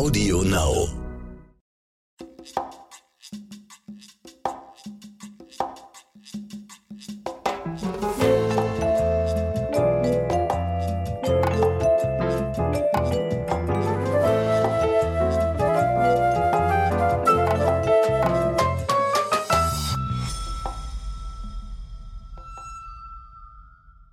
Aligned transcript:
Audio 0.00 0.42
Now. 0.42 0.88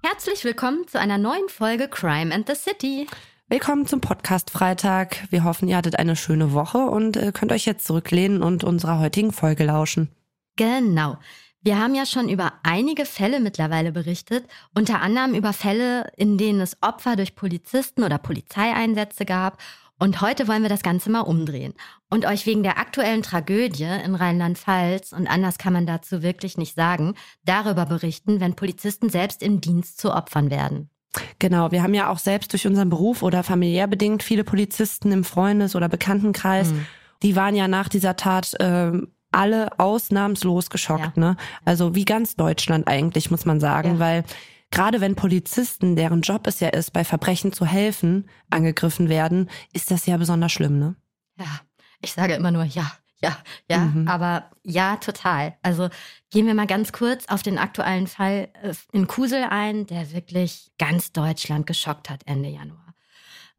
Herzlich 0.03 0.43
willkommen 0.43 0.85
zu 0.89 0.99
einer 0.99 1.17
neuen 1.17 1.47
Folge 1.47 1.87
Crime 1.87 2.35
and 2.35 2.45
the 2.45 2.55
City. 2.55 3.07
Willkommen 3.49 3.87
zum 3.87 4.01
Podcast 4.01 4.49
Freitag. 4.49 5.25
Wir 5.29 5.45
hoffen, 5.45 5.69
ihr 5.69 5.77
hattet 5.77 5.97
eine 5.97 6.17
schöne 6.17 6.51
Woche 6.51 6.79
und 6.79 7.15
äh, 7.15 7.31
könnt 7.31 7.53
euch 7.53 7.63
jetzt 7.63 7.87
zurücklehnen 7.87 8.43
und 8.43 8.65
unserer 8.65 8.99
heutigen 8.99 9.31
Folge 9.31 9.63
lauschen. 9.63 10.09
Genau. 10.57 11.17
Wir 11.61 11.79
haben 11.79 11.95
ja 11.95 12.05
schon 12.05 12.27
über 12.27 12.51
einige 12.63 13.05
Fälle 13.05 13.39
mittlerweile 13.39 13.93
berichtet, 13.93 14.45
unter 14.75 15.01
anderem 15.01 15.33
über 15.33 15.53
Fälle, 15.53 16.11
in 16.17 16.37
denen 16.37 16.59
es 16.59 16.75
Opfer 16.81 17.15
durch 17.15 17.35
Polizisten 17.35 18.03
oder 18.03 18.17
Polizeieinsätze 18.17 19.23
gab. 19.23 19.61
Und 19.97 20.19
heute 20.19 20.49
wollen 20.49 20.63
wir 20.63 20.69
das 20.69 20.83
Ganze 20.83 21.09
mal 21.09 21.21
umdrehen 21.21 21.73
und 22.09 22.25
euch 22.25 22.45
wegen 22.47 22.63
der 22.63 22.77
aktuellen 22.77 23.23
Tragödie 23.23 23.87
in 24.03 24.15
Rheinland-Pfalz, 24.15 25.13
und 25.13 25.25
anders 25.25 25.57
kann 25.57 25.71
man 25.71 25.85
dazu 25.85 26.21
wirklich 26.21 26.57
nicht 26.57 26.75
sagen, 26.75 27.15
darüber 27.45 27.85
berichten, 27.85 28.41
wenn 28.41 28.57
Polizisten 28.57 29.09
selbst 29.09 29.41
im 29.41 29.61
Dienst 29.61 30.01
zu 30.01 30.13
Opfern 30.13 30.51
werden. 30.51 30.89
Genau, 31.39 31.71
wir 31.71 31.83
haben 31.83 31.93
ja 31.93 32.09
auch 32.09 32.19
selbst 32.19 32.53
durch 32.53 32.65
unseren 32.67 32.89
Beruf 32.89 33.23
oder 33.23 33.43
familiär 33.43 33.87
bedingt 33.87 34.23
viele 34.23 34.43
Polizisten 34.43 35.11
im 35.11 35.23
Freundes- 35.23 35.75
oder 35.75 35.89
Bekanntenkreis. 35.89 36.71
Mhm. 36.71 36.85
Die 37.23 37.35
waren 37.35 37.55
ja 37.55 37.67
nach 37.67 37.89
dieser 37.89 38.15
Tat 38.15 38.55
ähm, 38.59 39.07
alle 39.31 39.77
ausnahmslos 39.79 40.69
geschockt. 40.69 41.17
Ja. 41.17 41.21
Ne? 41.31 41.37
Also 41.65 41.95
wie 41.95 42.05
ganz 42.05 42.35
Deutschland 42.35 42.87
eigentlich, 42.87 43.31
muss 43.31 43.45
man 43.45 43.59
sagen, 43.59 43.93
Ja. 43.93 43.99
weil 43.99 44.23
gerade 44.71 45.01
wenn 45.01 45.15
Polizisten, 45.15 45.95
deren 45.95 46.21
Job 46.21 46.47
es 46.47 46.59
ja 46.59 46.69
ist, 46.69 46.93
bei 46.93 47.03
Verbrechen 47.03 47.53
zu 47.53 47.65
helfen, 47.65 48.29
angegriffen 48.49 49.09
werden, 49.09 49.49
ist 49.73 49.91
das 49.91 50.05
ja 50.05 50.17
besonders 50.17 50.51
schlimm. 50.51 50.79
Ne? 50.79 50.95
Ja, 51.39 51.59
ich 52.01 52.13
sage 52.13 52.33
immer 52.35 52.51
nur 52.51 52.63
ja, 52.63 52.91
ja, 53.21 53.37
ja, 53.69 53.77
Mhm. 53.79 54.07
aber 54.07 54.51
ja, 54.63 54.97
total. 54.97 55.55
Also 55.63 55.89
gehen 56.31 56.45
wir 56.45 56.53
mal 56.53 56.67
ganz 56.67 56.91
kurz 56.91 57.25
auf 57.27 57.41
den 57.41 57.57
aktuellen 57.57 58.07
Fall 58.07 58.49
äh, 58.61 58.73
in 58.91 59.07
Kusel 59.07 59.43
ein, 59.49 59.87
der 59.87 60.11
wirklich 60.11 60.71
ganz 60.77 61.11
Deutschland 61.11 61.65
geschockt 61.67 62.09
hat 62.09 62.21
Ende 62.25 62.49
Januar. 62.49 62.83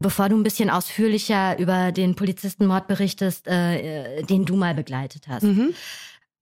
Bevor 0.01 0.29
du 0.29 0.37
ein 0.37 0.45
bisschen 0.45 0.71
ausführlicher 0.71 1.59
über 1.59 1.91
den 1.91 2.15
Polizistenmord 2.15 2.87
berichtest, 2.87 3.49
äh, 3.49 4.19
äh, 4.19 4.23
den 4.23 4.45
du 4.45 4.55
mal 4.55 4.75
begleitet 4.75 5.27
hast. 5.27 5.43
Mhm. 5.43 5.75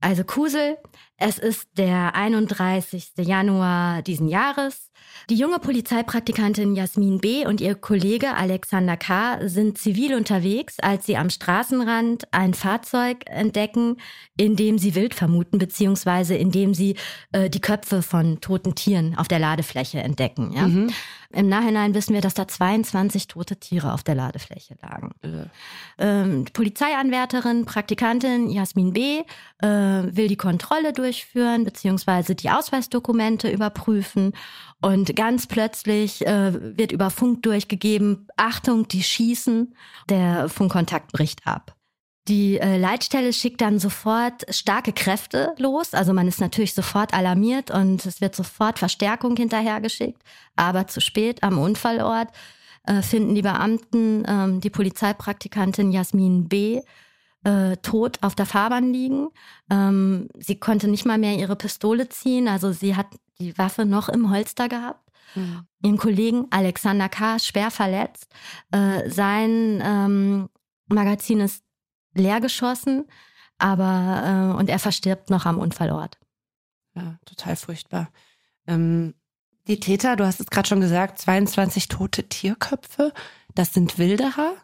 Also 0.01 0.25
Kusel, 0.25 0.77
es 1.17 1.39
ist 1.39 1.69
der 1.79 2.15
31. 2.15 3.13
Januar 3.19 4.03
diesen 4.03 4.29
Jahres. 4.29 4.91
Die 5.31 5.37
junge 5.37 5.59
Polizeipraktikantin 5.59 6.77
Jasmin 6.77 7.19
B. 7.19 7.47
und 7.47 7.61
ihr 7.61 7.75
Kollege 7.75 8.35
Alexander 8.35 8.97
K. 8.97 9.49
sind 9.49 9.79
zivil 9.79 10.15
unterwegs, 10.15 10.79
als 10.81 11.07
sie 11.07 11.17
am 11.17 11.31
Straßenrand 11.31 12.33
ein 12.33 12.53
Fahrzeug 12.53 13.23
entdecken, 13.27 13.97
in 14.37 14.57
dem 14.57 14.79
sie 14.79 14.95
wild 14.95 15.15
vermuten, 15.15 15.59
beziehungsweise 15.59 16.35
in 16.35 16.51
dem 16.51 16.75
sie 16.75 16.97
äh, 17.33 17.49
die 17.49 17.61
Köpfe 17.61 18.03
von 18.03 18.41
toten 18.41 18.75
Tieren 18.75 19.17
auf 19.17 19.29
der 19.29 19.39
Ladefläche 19.39 19.99
entdecken. 19.99 20.53
Ja? 20.53 20.69
Mhm. 20.69 20.93
Im 21.37 21.49
Nachhinein 21.49 21.93
wissen 21.93 22.15
wir, 22.15 22.23
dass 22.23 22.33
da 22.33 22.49
22 22.49 23.29
tote 23.29 23.57
Tiere 23.57 23.93
auf 23.93 24.03
der 24.03 24.15
Ladefläche 24.15 24.77
lagen. 24.81 25.11
Äh, 25.23 25.49
Ähm, 25.99 26.45
Polizeianwärterin, 26.53 27.65
Praktikantin 27.65 28.51
Jasmin 28.51 28.93
B. 28.93 29.23
Äh, 29.63 29.67
will 29.69 30.29
die 30.29 30.37
Kontrolle 30.37 30.93
durchführen 30.93 31.65
beziehungsweise 31.65 32.35
die 32.35 32.51
Ausweisdokumente 32.51 33.51
überprüfen. 33.51 34.33
Und 34.83 35.17
ganz 35.17 35.47
plötzlich 35.47 36.27
äh, 36.27 36.77
wird 36.77 36.93
über 36.93 37.11
Funk 37.11 37.43
durchgegeben, 37.43 38.29
Achtung, 38.37 38.89
die 38.89 39.03
schießen. 39.03 39.75
Der 40.11 40.49
Funkkontakt 40.49 41.13
bricht 41.13 41.47
ab. 41.47 41.76
Die 42.29 42.59
äh, 42.59 42.77
Leitstelle 42.77 43.33
schickt 43.33 43.61
dann 43.61 43.79
sofort 43.79 44.45
starke 44.53 44.93
Kräfte 44.93 45.55
los. 45.59 45.95
Also 45.95 46.13
man 46.13 46.27
ist 46.27 46.41
natürlich 46.41 46.75
sofort 46.75 47.15
alarmiert 47.15 47.71
und 47.71 48.05
es 48.05 48.21
wird 48.21 48.35
sofort 48.35 48.79
Verstärkung 48.79 49.37
hinterhergeschickt. 49.37 50.21
Aber 50.57 50.89
zu 50.89 51.01
spät 51.01 51.45
am 51.45 51.59
Unfallort 51.59 52.29
äh, 52.85 53.03
finden 53.03 53.35
die 53.35 53.43
Beamten 53.43 54.25
ähm, 54.27 54.61
die 54.61 54.71
Polizeipraktikantin 54.71 55.93
Jasmin 55.93 56.49
B. 56.49 56.81
Äh, 57.45 57.77
tot 57.77 58.19
auf 58.23 58.35
der 58.35 58.47
Fahrbahn 58.47 58.93
liegen. 58.93 59.29
Ähm, 59.71 60.29
sie 60.37 60.59
konnte 60.59 60.89
nicht 60.89 61.05
mal 61.05 61.19
mehr 61.19 61.37
ihre 61.37 61.55
Pistole 61.55 62.09
ziehen, 62.09 62.49
also 62.49 62.73
sie 62.73 62.97
hat 62.97 63.07
die 63.39 63.57
Waffe 63.57 63.85
noch 63.85 64.09
im 64.09 64.33
Holster 64.33 64.69
gehabt. 64.69 65.09
Mhm. 65.37 65.61
Ihren 65.85 65.97
Kollegen 65.97 66.47
Alexander 66.51 67.09
K. 67.09 67.39
schwer 67.39 67.71
verletzt. 67.71 68.27
Äh, 68.73 69.09
sein 69.09 69.81
ähm, 69.85 70.49
Magazin 70.89 71.39
ist 71.39 71.63
leer 72.17 72.41
geschossen, 72.41 73.07
aber 73.59 74.53
äh, 74.55 74.59
und 74.59 74.69
er 74.69 74.79
verstirbt 74.79 75.31
noch 75.31 75.47
am 75.47 75.59
Unfallort. 75.59 76.19
Ja, 76.95 77.19
total 77.25 77.57
furchtbar. 77.57 78.09
Ähm, 78.67 79.15
die 79.69 79.81
Täter, 79.81 80.17
du 80.17 80.25
hast 80.25 80.41
es 80.41 80.47
gerade 80.47 80.69
schon 80.69 80.81
gesagt, 80.81 81.19
22 81.19 81.89
tote 81.89 82.29
Tierköpfe. 82.29 83.13
Das 83.55 83.73
sind 83.73 83.99
Wilderer. 83.99 84.55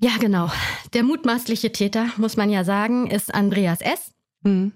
Ja, 0.00 0.16
genau. 0.18 0.50
Der 0.92 1.02
mutmaßliche 1.02 1.72
Täter, 1.72 2.08
muss 2.16 2.36
man 2.36 2.50
ja 2.50 2.64
sagen, 2.64 3.10
ist 3.10 3.34
Andreas 3.34 3.80
S. 3.80 4.12
Mhm. 4.42 4.72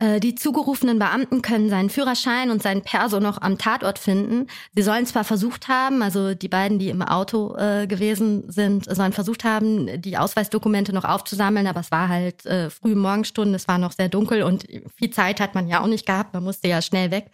Äh, 0.00 0.18
Die 0.18 0.34
zugerufenen 0.34 0.98
Beamten 0.98 1.42
können 1.42 1.68
seinen 1.70 1.90
Führerschein 1.90 2.50
und 2.50 2.62
seinen 2.62 2.82
Perso 2.82 3.20
noch 3.20 3.40
am 3.40 3.58
Tatort 3.58 3.98
finden. 3.98 4.48
Sie 4.74 4.82
sollen 4.82 5.06
zwar 5.06 5.24
versucht 5.24 5.68
haben, 5.68 6.02
also 6.02 6.34
die 6.34 6.48
beiden, 6.48 6.78
die 6.78 6.88
im 6.88 7.02
Auto 7.02 7.54
äh, 7.56 7.86
gewesen 7.86 8.50
sind, 8.50 8.92
sollen 8.92 9.12
versucht 9.12 9.44
haben, 9.44 10.00
die 10.00 10.18
Ausweisdokumente 10.18 10.92
noch 10.92 11.04
aufzusammeln, 11.04 11.66
aber 11.66 11.80
es 11.80 11.90
war 11.92 12.08
halt 12.08 12.44
äh, 12.46 12.70
früh 12.70 12.94
Morgenstunden, 12.94 13.54
es 13.54 13.68
war 13.68 13.78
noch 13.78 13.92
sehr 13.92 14.08
dunkel 14.08 14.42
und 14.42 14.66
viel 14.96 15.10
Zeit 15.10 15.40
hat 15.40 15.54
man 15.54 15.68
ja 15.68 15.80
auch 15.82 15.86
nicht 15.86 16.06
gehabt, 16.06 16.34
man 16.34 16.44
musste 16.44 16.68
ja 16.68 16.82
schnell 16.82 17.10
weg. 17.10 17.30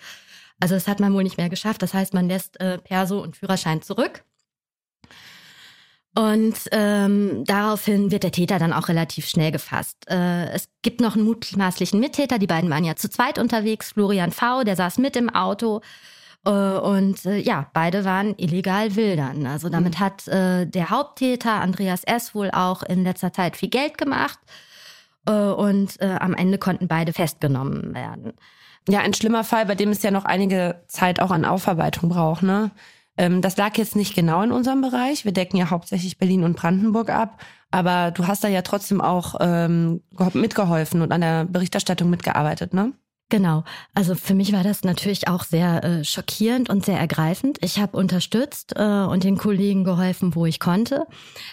Also 0.60 0.75
das 0.75 0.88
hat 0.88 1.00
man 1.00 1.12
wohl 1.15 1.22
nicht 1.22 1.37
mehr 1.37 1.50
geschafft. 1.50 1.83
Das 1.83 1.94
heißt, 1.94 2.15
man 2.15 2.28
lässt 2.28 2.59
äh, 2.60 2.78
Perso 2.78 3.22
und 3.22 3.37
Führerschein 3.37 3.83
zurück. 3.83 4.25
Und 6.19 6.54
ähm, 6.72 7.44
daraufhin 7.44 8.10
wird 8.10 8.22
der 8.22 8.32
Täter 8.32 8.59
dann 8.59 8.72
auch 8.72 8.88
relativ 8.88 9.28
schnell 9.28 9.53
gefasst. 9.53 9.99
Äh, 10.09 10.49
es 10.49 10.71
gibt 10.81 11.03
noch 11.03 11.15
einen 11.15 11.27
mutmaßlichen 11.27 12.00
Mittäter. 12.00 12.38
Die 12.38 12.47
beiden 12.47 12.71
waren 12.71 12.84
ja 12.84 12.97
zu 12.97 13.10
zweit 13.10 13.38
unterwegs. 13.38 13.93
Florian 13.93 14.32
V., 14.32 14.65
der 14.65 14.77
saß 14.77 14.97
mit 14.97 15.15
im 15.16 15.28
Auto. 15.28 15.82
Äh, 16.47 16.50
und 16.50 17.27
äh, 17.27 17.37
ja, 17.37 17.66
beide 17.75 18.06
waren 18.06 18.34
illegal 18.38 18.97
wildern. 18.97 19.47
Also 19.47 19.69
damit 19.69 19.99
hat 19.99 20.27
äh, 20.28 20.65
der 20.65 20.88
Haupttäter 20.88 21.60
Andreas 21.60 22.03
S. 22.04 22.34
wohl 22.34 22.50
auch 22.50 22.83
in 22.83 23.04
letzter 23.04 23.34
Zeit 23.34 23.54
viel 23.54 23.69
Geld 23.69 23.98
gemacht. 23.98 24.38
Äh, 25.27 25.33
und 25.33 26.00
äh, 26.00 26.16
am 26.19 26.33
Ende 26.33 26.56
konnten 26.56 26.88
beide 26.88 27.12
festgenommen 27.12 27.94
werden. 27.94 28.33
Ja, 28.88 29.00
ein 29.00 29.12
schlimmer 29.12 29.44
Fall, 29.44 29.66
bei 29.66 29.75
dem 29.75 29.91
es 29.91 30.03
ja 30.03 30.10
noch 30.10 30.25
einige 30.25 30.83
Zeit 30.87 31.21
auch 31.21 31.31
an 31.31 31.44
Aufarbeitung 31.44 32.09
braucht. 32.09 32.43
Ne? 32.43 32.71
Ähm, 33.16 33.43
das 33.43 33.56
lag 33.56 33.77
jetzt 33.77 33.97
nicht 33.97 34.15
genau 34.15 34.43
in 34.43 34.53
unserem 34.53 34.81
Bereich. 34.81 35.25
Wir 35.25 35.32
decken 35.32 35.56
ja 35.56 35.71
hauptsächlich 35.71 36.19
Berlin 36.19 36.44
und 36.44 36.56
Brandenburg 36.56 37.10
ab. 37.10 37.41
Aber 37.71 38.10
du 38.10 38.27
hast 38.27 38.44
da 38.44 38.49
ja 38.49 38.62
trotzdem 38.62 39.00
auch 39.00 39.34
ähm, 39.41 40.03
gehol- 40.15 40.38
mitgeholfen 40.38 41.03
und 41.03 41.12
an 41.12 41.21
der 41.21 41.44
Berichterstattung 41.44 42.09
mitgearbeitet, 42.10 42.72
ne? 42.75 42.93
Genau. 43.28 43.65
Also 43.93 44.15
für 44.15 44.34
mich 44.34 44.53
war 44.53 44.62
das 44.62 44.84
natürlich 44.84 45.27
auch 45.27 45.43
sehr 45.43 45.82
äh, 45.82 46.04
schockierend 46.04 46.71
und 46.71 46.84
sehr 46.84 46.97
ergreifend. 46.97 47.59
Ich 47.60 47.81
habe 47.81 47.97
unterstützt 47.97 48.75
äh, 48.77 48.82
und 48.82 49.25
den 49.25 49.37
Kollegen 49.37 49.83
geholfen, 49.83 50.37
wo 50.37 50.47
ich 50.47 50.60
konnte. 50.60 51.09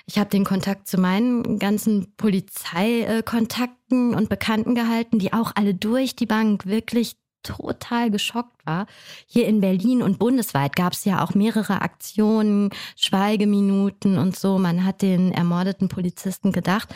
Ich 0.05 0.19
habe 0.19 0.29
den 0.29 0.45
Kontakt 0.45 0.87
zu 0.87 0.99
meinen 0.99 1.57
ganzen 1.57 2.15
Polizeikontakten 2.15 4.13
und 4.13 4.29
Bekannten 4.29 4.75
gehalten, 4.75 5.17
die 5.17 5.33
auch 5.33 5.53
alle 5.55 5.73
durch 5.73 6.15
die 6.15 6.27
Bank 6.27 6.67
wirklich 6.67 7.15
total 7.43 8.09
geschockt 8.09 8.65
war. 8.65 8.87
Hier 9.27 9.47
in 9.47 9.61
Berlin 9.61 10.01
und 10.01 10.19
bundesweit 10.19 10.75
gab 10.75 10.93
es 10.93 11.05
ja 11.05 11.23
auch 11.23 11.35
mehrere 11.35 11.81
Aktionen, 11.81 12.69
Schweigeminuten 12.95 14.17
und 14.17 14.37
so. 14.37 14.57
Man 14.57 14.85
hat 14.85 15.01
den 15.01 15.31
ermordeten 15.31 15.89
Polizisten 15.89 16.51
gedacht. 16.51 16.93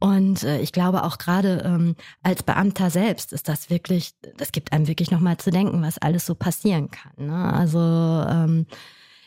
Und 0.00 0.42
äh, 0.42 0.60
ich 0.60 0.72
glaube 0.72 1.04
auch 1.04 1.18
gerade 1.18 1.62
ähm, 1.64 1.96
als 2.22 2.42
Beamter 2.42 2.90
selbst 2.90 3.32
ist 3.32 3.48
das 3.48 3.70
wirklich, 3.70 4.14
das 4.36 4.52
gibt 4.52 4.72
einem 4.72 4.88
wirklich 4.88 5.10
nochmal 5.10 5.36
zu 5.36 5.50
denken, 5.50 5.82
was 5.82 5.98
alles 5.98 6.26
so 6.26 6.34
passieren 6.34 6.90
kann. 6.90 7.26
Ne? 7.26 7.52
Also 7.52 7.78
ähm, 7.78 8.66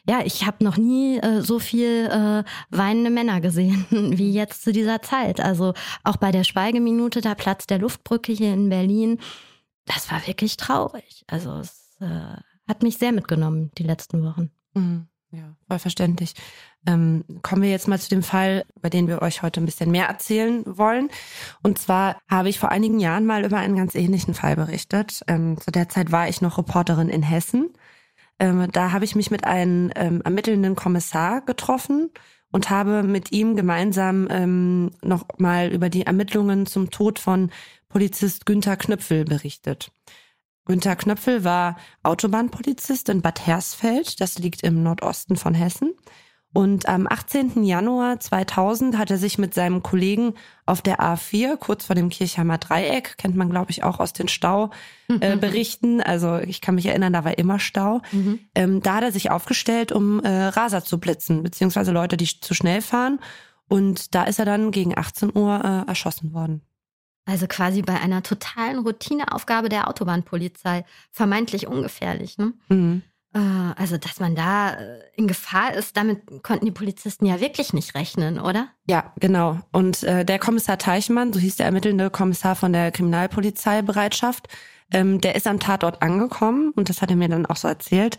ja, 0.10 0.22
ich 0.24 0.46
habe 0.46 0.64
noch 0.64 0.78
nie 0.78 1.18
äh, 1.18 1.42
so 1.42 1.60
viel 1.60 2.06
äh, 2.06 2.44
weinende 2.70 3.10
Männer 3.10 3.42
gesehen 3.42 3.86
wie 3.90 4.32
jetzt 4.32 4.64
zu 4.64 4.72
dieser 4.72 5.02
Zeit. 5.02 5.42
Also 5.42 5.74
auch 6.04 6.18
bei 6.18 6.32
der 6.32 6.46
Schweigeminute, 6.46 7.20
da 7.22 7.36
Platz 7.36 7.68
der 7.68 7.80
Luftbrücke 7.80 8.32
hier 8.32 8.54
in 8.54 8.70
Berlin, 8.70 9.20
das 9.88 10.12
war 10.12 10.26
wirklich 10.28 10.58
traurig. 10.58 11.24
Also 11.28 11.58
es 11.58 11.98
äh, 12.00 12.38
hat 12.68 12.84
mich 12.84 12.98
sehr 12.98 13.12
mitgenommen 13.12 13.72
die 13.78 13.84
letzten 13.84 14.24
Wochen. 14.24 14.52
Mhm. 14.74 15.08
Ja, 15.32 15.56
voll 15.68 15.80
verständlich. 15.80 16.36
Ähm, 16.86 17.26
kommen 17.42 17.62
wir 17.62 17.70
jetzt 17.70 17.90
mal 17.90 18.00
zu 18.00 18.08
dem 18.08 18.24
Fall, 18.24 18.64
über 18.78 18.90
den 18.90 19.10
wir 19.10 19.22
euch 19.22 19.42
heute 19.42 19.60
ein 19.60 19.66
bisschen 19.66 19.92
mehr 19.92 20.08
erzählen 20.08 20.64
wollen. 20.66 21.10
Und 21.62 21.80
zwar 21.80 22.18
habe 22.30 22.48
ich 22.48 22.60
vor 22.60 22.72
einigen 22.72 23.00
Jahren 23.00 23.26
mal 23.26 23.44
über 23.44 23.58
einen 23.58 23.76
ganz 23.76 23.94
ähnlichen 23.94 24.34
Fall 24.34 24.56
berichtet. 24.56 25.22
Ähm, 25.28 25.60
zu 25.60 25.70
der 25.70 25.90
Zeit 25.90 26.14
war 26.14 26.30
ich 26.30 26.42
noch 26.42 26.58
Reporterin 26.58 27.10
in 27.10 27.24
Hessen. 27.24 27.74
Ähm, 28.40 28.72
da 28.72 28.94
habe 28.94 29.04
ich 29.04 29.16
mich 29.16 29.30
mit 29.30 29.44
einem 29.44 29.92
ähm, 29.96 30.22
ermittelnden 30.22 30.76
Kommissar 30.76 31.42
getroffen 31.42 32.12
und 32.52 32.70
habe 32.70 33.04
mit 33.04 33.32
ihm 33.32 33.56
gemeinsam 33.56 34.28
ähm, 34.30 34.92
noch 35.04 35.26
mal 35.38 35.72
über 35.72 35.90
die 35.90 36.06
Ermittlungen 36.06 36.66
zum 36.66 36.90
Tod 36.90 37.20
von 37.20 37.52
Polizist 37.90 38.46
Günther 38.46 38.78
Knöpfel 38.78 39.26
berichtet. 39.26 39.92
Günther 40.66 40.96
Knöpfel 40.96 41.44
war 41.44 41.78
Autobahnpolizist 42.04 43.10
in 43.10 43.22
Bad 43.22 43.48
Hersfeld, 43.48 44.20
das 44.20 44.38
liegt 44.38 44.64
im 44.64 44.84
Nordosten 44.84 45.38
von 45.38 45.54
Hessen. 45.54 45.94
Und 46.58 46.90
am 46.90 47.06
18. 47.08 47.64
Januar 47.66 48.20
2000 48.20 48.98
hat 48.98 49.12
er 49.12 49.20
sich 49.20 49.38
mit 49.38 49.54
seinem 49.54 49.84
Kollegen 49.84 50.34
auf 50.66 50.82
der 50.82 51.00
A4, 51.00 51.56
kurz 51.56 51.86
vor 51.86 51.96
dem 51.96 52.10
Kirchheimer 52.10 52.58
Dreieck, 52.58 53.16
kennt 53.20 53.36
man 53.36 53.52
glaube 53.52 53.70
ich 53.70 53.84
auch 53.84 54.00
aus 54.00 54.12
den 54.12 54.28
Stauberichten, 54.28 56.00
äh, 56.00 56.04
also 56.04 56.40
ich 56.40 56.60
kann 56.60 56.74
mich 56.74 56.88
erinnern, 56.88 57.14
da 57.14 57.24
war 57.24 57.38
immer 57.38 57.60
Stau, 57.60 58.02
mhm. 58.12 58.40
ähm, 58.56 58.82
da 58.82 58.96
hat 58.96 59.04
er 59.04 59.12
sich 59.12 59.30
aufgestellt, 59.30 59.92
um 59.92 60.20
äh, 60.24 60.46
Raser 60.46 60.84
zu 60.84 61.00
blitzen, 61.00 61.44
beziehungsweise 61.44 61.92
Leute, 61.92 62.18
die 62.18 62.26
zu 62.26 62.56
schnell 62.56 62.82
fahren. 62.82 63.20
Und 63.68 64.16
da 64.16 64.24
ist 64.24 64.40
er 64.40 64.46
dann 64.46 64.72
gegen 64.72 64.98
18 64.98 65.38
Uhr 65.38 65.62
äh, 65.64 65.88
erschossen 65.88 66.34
worden. 66.34 66.64
Also 67.26 67.46
quasi 67.46 67.84
bei 67.84 68.02
einer 68.02 68.24
totalen 68.24 68.80
Routineaufgabe 68.80 69.70
der 69.70 69.90
Autobahnpolizei. 69.90 70.86
Vermeintlich 71.12 71.68
ungefährlich, 71.68 72.40
ne? 72.40 72.54
Mhm. 72.70 73.04
Äh, 73.34 73.40
also, 73.40 73.98
dass 73.98 74.20
man 74.20 74.36
da 74.36 74.72
äh, 74.72 75.00
in 75.16 75.28
Gefahr 75.28 75.74
ist, 75.74 75.98
damit 75.98 76.44
konnten 76.44 76.66
die 76.66 76.72
Polizisten 76.72 77.26
ja 77.26 77.40
wirklich 77.40 77.74
nicht 77.74 77.96
rechnen, 77.96 78.40
oder? 78.40 78.70
Ja, 78.88 79.14
genau. 79.20 79.60
Und 79.72 80.04
äh, 80.04 80.26
der 80.26 80.40
Kommissar 80.40 80.78
Teichmann, 80.78 81.34
so 81.34 81.40
hieß 81.40 81.58
der 81.58 81.66
ermittelnde 81.66 82.10
Kommissar 82.10 82.56
von 82.56 82.74
der 82.74 82.92
Kriminalpolizeibereitschaft, 82.92 84.48
ähm, 84.92 85.20
der 85.22 85.36
ist 85.36 85.48
am 85.48 85.60
Tatort 85.60 86.02
angekommen 86.02 86.72
und 86.76 86.90
das 86.90 87.02
hat 87.02 87.10
er 87.10 87.18
mir 87.18 87.30
dann 87.30 87.46
auch 87.46 87.58
so 87.58 87.68
erzählt. 87.68 88.18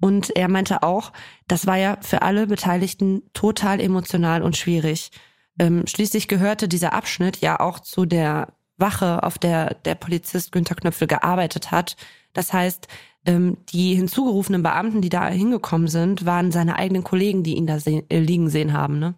Und 0.00 0.34
er 0.36 0.48
meinte 0.48 0.82
auch, 0.82 1.12
das 1.48 1.66
war 1.66 1.76
ja 1.76 1.98
für 2.00 2.22
alle 2.22 2.46
Beteiligten 2.46 3.22
total 3.32 3.80
emotional 3.80 4.42
und 4.42 4.56
schwierig. 4.56 5.10
Ähm, 5.58 5.86
schließlich 5.86 6.28
gehörte 6.28 6.68
dieser 6.68 6.92
Abschnitt 6.92 7.38
ja 7.38 7.58
auch 7.58 7.80
zu 7.80 8.04
der 8.06 8.52
Wache, 8.76 9.24
auf 9.24 9.38
der 9.38 9.74
der 9.74 9.96
Polizist 9.96 10.52
Günther 10.52 10.76
Knöpfel 10.76 11.08
gearbeitet 11.08 11.72
hat. 11.72 11.96
Das 12.32 12.52
heißt, 12.52 12.86
die 13.28 13.94
hinzugerufenen 13.94 14.62
Beamten, 14.62 15.00
die 15.02 15.08
da 15.08 15.28
hingekommen 15.28 15.88
sind, 15.88 16.24
waren 16.24 16.50
seine 16.50 16.76
eigenen 16.76 17.04
Kollegen, 17.04 17.42
die 17.42 17.56
ihn 17.56 17.66
da 17.66 17.78
se 17.80 18.04
äh, 18.08 18.20
liegen 18.20 18.48
sehen 18.48 18.72
haben. 18.72 18.98
Ne? 18.98 19.14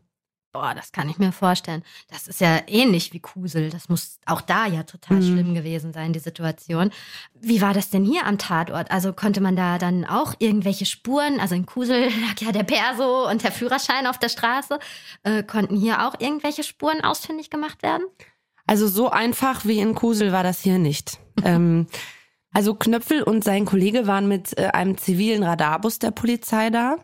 Boah, 0.52 0.74
das 0.74 0.90
kann 0.90 1.08
ich 1.08 1.18
mir 1.18 1.30
vorstellen. 1.30 1.84
Das 2.08 2.26
ist 2.26 2.40
ja 2.40 2.60
ähnlich 2.66 3.12
wie 3.12 3.20
Kusel. 3.20 3.70
Das 3.70 3.88
muss 3.88 4.18
auch 4.26 4.40
da 4.40 4.66
ja 4.66 4.82
total 4.82 5.18
mhm. 5.18 5.22
schlimm 5.22 5.54
gewesen 5.54 5.92
sein, 5.92 6.12
die 6.12 6.18
Situation. 6.18 6.90
Wie 7.40 7.62
war 7.62 7.72
das 7.72 7.90
denn 7.90 8.04
hier 8.04 8.26
am 8.26 8.36
Tatort? 8.36 8.90
Also 8.90 9.12
konnte 9.12 9.40
man 9.40 9.54
da 9.54 9.78
dann 9.78 10.04
auch 10.04 10.34
irgendwelche 10.40 10.86
Spuren, 10.86 11.38
also 11.38 11.54
in 11.54 11.66
Kusel 11.66 12.04
lag 12.26 12.40
ja 12.40 12.50
der 12.50 12.64
Perso 12.64 13.30
und 13.30 13.44
der 13.44 13.52
Führerschein 13.52 14.08
auf 14.08 14.18
der 14.18 14.28
Straße, 14.28 14.80
äh, 15.22 15.44
konnten 15.44 15.76
hier 15.76 16.04
auch 16.04 16.14
irgendwelche 16.18 16.64
Spuren 16.64 17.00
ausfindig 17.00 17.50
gemacht 17.50 17.84
werden? 17.84 18.04
Also 18.66 18.88
so 18.88 19.08
einfach 19.08 19.64
wie 19.66 19.78
in 19.78 19.94
Kusel 19.94 20.32
war 20.32 20.42
das 20.42 20.62
hier 20.62 20.78
nicht. 20.78 21.20
ähm, 21.44 21.86
also 22.52 22.74
Knöpfel 22.74 23.22
und 23.22 23.44
sein 23.44 23.64
Kollege 23.64 24.06
waren 24.06 24.28
mit 24.28 24.58
äh, 24.58 24.66
einem 24.68 24.98
zivilen 24.98 25.42
Radarbus 25.42 25.98
der 25.98 26.10
Polizei 26.10 26.70
da 26.70 26.96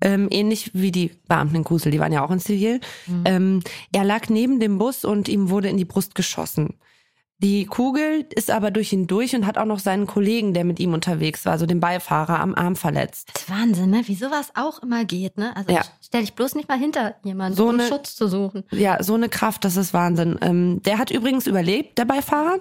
ähm, 0.00 0.28
ähnlich 0.30 0.72
wie 0.74 0.92
die 0.92 1.12
Beamten 1.28 1.56
in 1.56 1.64
Kusel, 1.64 1.90
die 1.90 2.00
waren 2.00 2.12
ja 2.12 2.24
auch 2.24 2.30
in 2.30 2.40
Zivil. 2.40 2.80
Mhm. 3.06 3.22
Ähm, 3.24 3.62
er 3.92 4.04
lag 4.04 4.28
neben 4.28 4.60
dem 4.60 4.78
Bus 4.78 5.04
und 5.04 5.28
ihm 5.28 5.50
wurde 5.50 5.68
in 5.68 5.76
die 5.76 5.84
Brust 5.84 6.14
geschossen. 6.14 6.74
Die 7.38 7.66
Kugel 7.66 8.26
ist 8.34 8.50
aber 8.50 8.70
durch 8.70 8.94
ihn 8.94 9.06
durch 9.06 9.36
und 9.36 9.46
hat 9.46 9.58
auch 9.58 9.66
noch 9.66 9.78
seinen 9.78 10.06
Kollegen, 10.06 10.54
der 10.54 10.64
mit 10.64 10.80
ihm 10.80 10.94
unterwegs 10.94 11.44
war, 11.44 11.52
also 11.52 11.66
den 11.66 11.80
Beifahrer, 11.80 12.40
am 12.40 12.54
Arm 12.54 12.76
verletzt. 12.76 13.28
Das 13.34 13.42
ist 13.42 13.50
Wahnsinn, 13.50 13.90
ne? 13.90 14.02
Wie 14.06 14.14
sowas 14.14 14.52
auch 14.54 14.82
immer 14.82 15.04
geht, 15.04 15.36
ne? 15.36 15.54
Also 15.54 15.70
ja. 15.70 15.82
stell 16.00 16.22
dich 16.22 16.32
bloß 16.32 16.54
nicht 16.54 16.66
mal 16.66 16.78
hinter 16.78 17.14
jemanden, 17.24 17.54
so 17.54 17.68
um 17.68 17.74
eine, 17.74 17.88
Schutz 17.88 18.16
zu 18.16 18.28
suchen. 18.28 18.64
Ja, 18.70 19.02
so 19.02 19.14
eine 19.14 19.28
Kraft, 19.28 19.66
das 19.66 19.76
ist 19.76 19.92
Wahnsinn. 19.92 20.38
Ähm, 20.40 20.82
der 20.84 20.96
hat 20.96 21.10
übrigens 21.10 21.46
überlebt, 21.46 21.98
der 21.98 22.06
Beifahrer, 22.06 22.60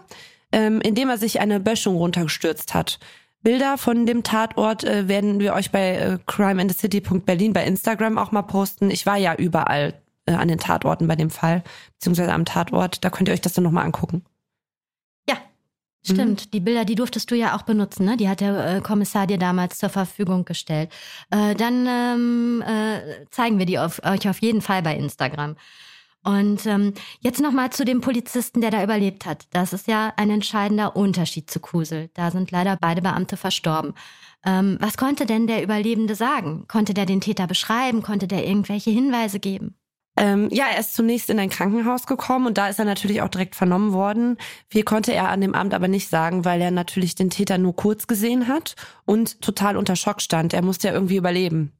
ähm, 0.56 0.80
indem 0.80 1.10
er 1.10 1.18
sich 1.18 1.42
eine 1.42 1.60
Böschung 1.60 1.98
runtergestürzt 1.98 2.74
hat. 2.74 2.98
Bilder 3.42 3.78
von 3.78 4.06
dem 4.06 4.24
Tatort 4.24 4.86
äh, 4.86 5.10
werden 5.10 5.40
wir 5.40 5.54
euch 5.54 5.70
bei 5.70 5.98
äh, 5.98 6.18
crimeandthecity.berlin 6.26 7.52
bei 7.52 7.66
Instagram 7.66 8.18
auch 8.18 8.32
mal 8.32 8.42
posten. 8.42 8.90
Ich 8.90 9.06
war 9.06 9.18
ja 9.18 9.36
überall 9.36 9.94
äh, 10.26 10.32
an 10.32 10.48
den 10.48 10.58
Tatorten 10.58 11.08
bei 11.08 11.18
dem 11.18 11.30
Fall, 11.30 11.62
beziehungsweise 11.96 12.32
am 12.32 12.46
Tatort. 12.46 13.04
Da 13.04 13.10
könnt 13.10 13.28
ihr 13.28 13.34
euch 13.34 13.42
das 13.42 13.52
dann 13.54 13.66
nochmal 13.66 13.84
angucken. 13.84 14.24
Ja, 15.30 15.36
Stimmt, 16.04 16.46
mhm. 16.46 16.52
die 16.52 16.60
Bilder, 16.62 16.86
die 16.86 16.96
durftest 16.96 17.30
du 17.30 17.36
ja 17.36 17.58
auch 17.58 17.64
benutzen, 17.64 18.06
ne? 18.06 18.16
Die 18.16 18.30
hat 18.30 18.40
der 18.40 18.78
äh, 18.78 18.82
Kommissar 18.82 19.28
dir 19.28 19.38
damals 19.38 19.78
zur 19.78 19.90
Verfügung 19.90 20.46
gestellt. 20.46 20.90
Äh, 21.32 21.54
dann 21.56 21.86
ähm, 21.86 22.64
äh, 22.66 23.26
zeigen 23.30 23.60
wir 23.60 23.66
die 23.66 23.78
auf, 23.78 24.02
euch 24.06 24.30
auf 24.30 24.40
jeden 24.40 24.62
Fall 24.62 24.82
bei 24.82 24.96
Instagram. 24.96 25.58
Und 26.26 26.66
ähm, 26.66 26.94
jetzt 27.20 27.40
nochmal 27.40 27.70
zu 27.70 27.86
dem 27.86 28.02
Polizisten, 28.02 28.60
der 28.60 28.72
da 28.72 28.84
überlebt 28.84 29.28
hat. 29.28 29.46
Das 29.52 29.74
ist 29.74 29.88
ja 29.88 30.12
ein 30.18 30.32
entscheidender 30.32 30.96
Unterschied 30.96 31.52
zu 31.52 31.60
Kusel. 31.60 32.10
Da 32.16 32.32
sind 32.32 32.50
leider 32.50 32.78
beide 32.82 33.04
Beamte 33.04 33.38
verstorben. 33.38 33.94
Ähm, 34.44 34.78
was 34.82 34.98
konnte 34.98 35.28
denn 35.28 35.46
der 35.46 35.62
Überlebende 35.62 36.16
sagen? 36.16 36.66
Konnte 36.68 36.96
der 36.96 37.06
den 37.06 37.22
Täter 37.22 37.46
beschreiben? 37.46 38.02
Konnte 38.02 38.28
der 38.28 38.48
irgendwelche 38.48 38.90
Hinweise 38.90 39.40
geben? 39.40 39.76
Ähm, 40.18 40.48
ja, 40.52 40.66
er 40.72 40.80
ist 40.80 40.96
zunächst 40.96 41.30
in 41.30 41.40
ein 41.40 41.50
Krankenhaus 41.50 42.08
gekommen 42.08 42.48
und 42.48 42.58
da 42.58 42.70
ist 42.70 42.80
er 42.80 42.86
natürlich 42.86 43.22
auch 43.22 43.28
direkt 43.28 43.54
vernommen 43.54 43.92
worden. 43.92 44.38
Viel 44.70 44.84
konnte 44.84 45.14
er 45.14 45.30
an 45.30 45.42
dem 45.42 45.54
Abend 45.54 45.74
aber 45.74 45.90
nicht 45.90 46.10
sagen, 46.10 46.46
weil 46.46 46.62
er 46.62 46.72
natürlich 46.72 47.16
den 47.16 47.30
Täter 47.30 47.58
nur 47.58 47.76
kurz 47.76 48.08
gesehen 48.08 48.48
hat 48.48 48.76
und 49.04 49.42
total 49.42 49.76
unter 49.76 49.98
Schock 49.98 50.22
stand. 50.22 50.54
Er 50.54 50.62
musste 50.62 50.88
ja 50.88 50.94
irgendwie 50.94 51.18
überleben. 51.18 51.74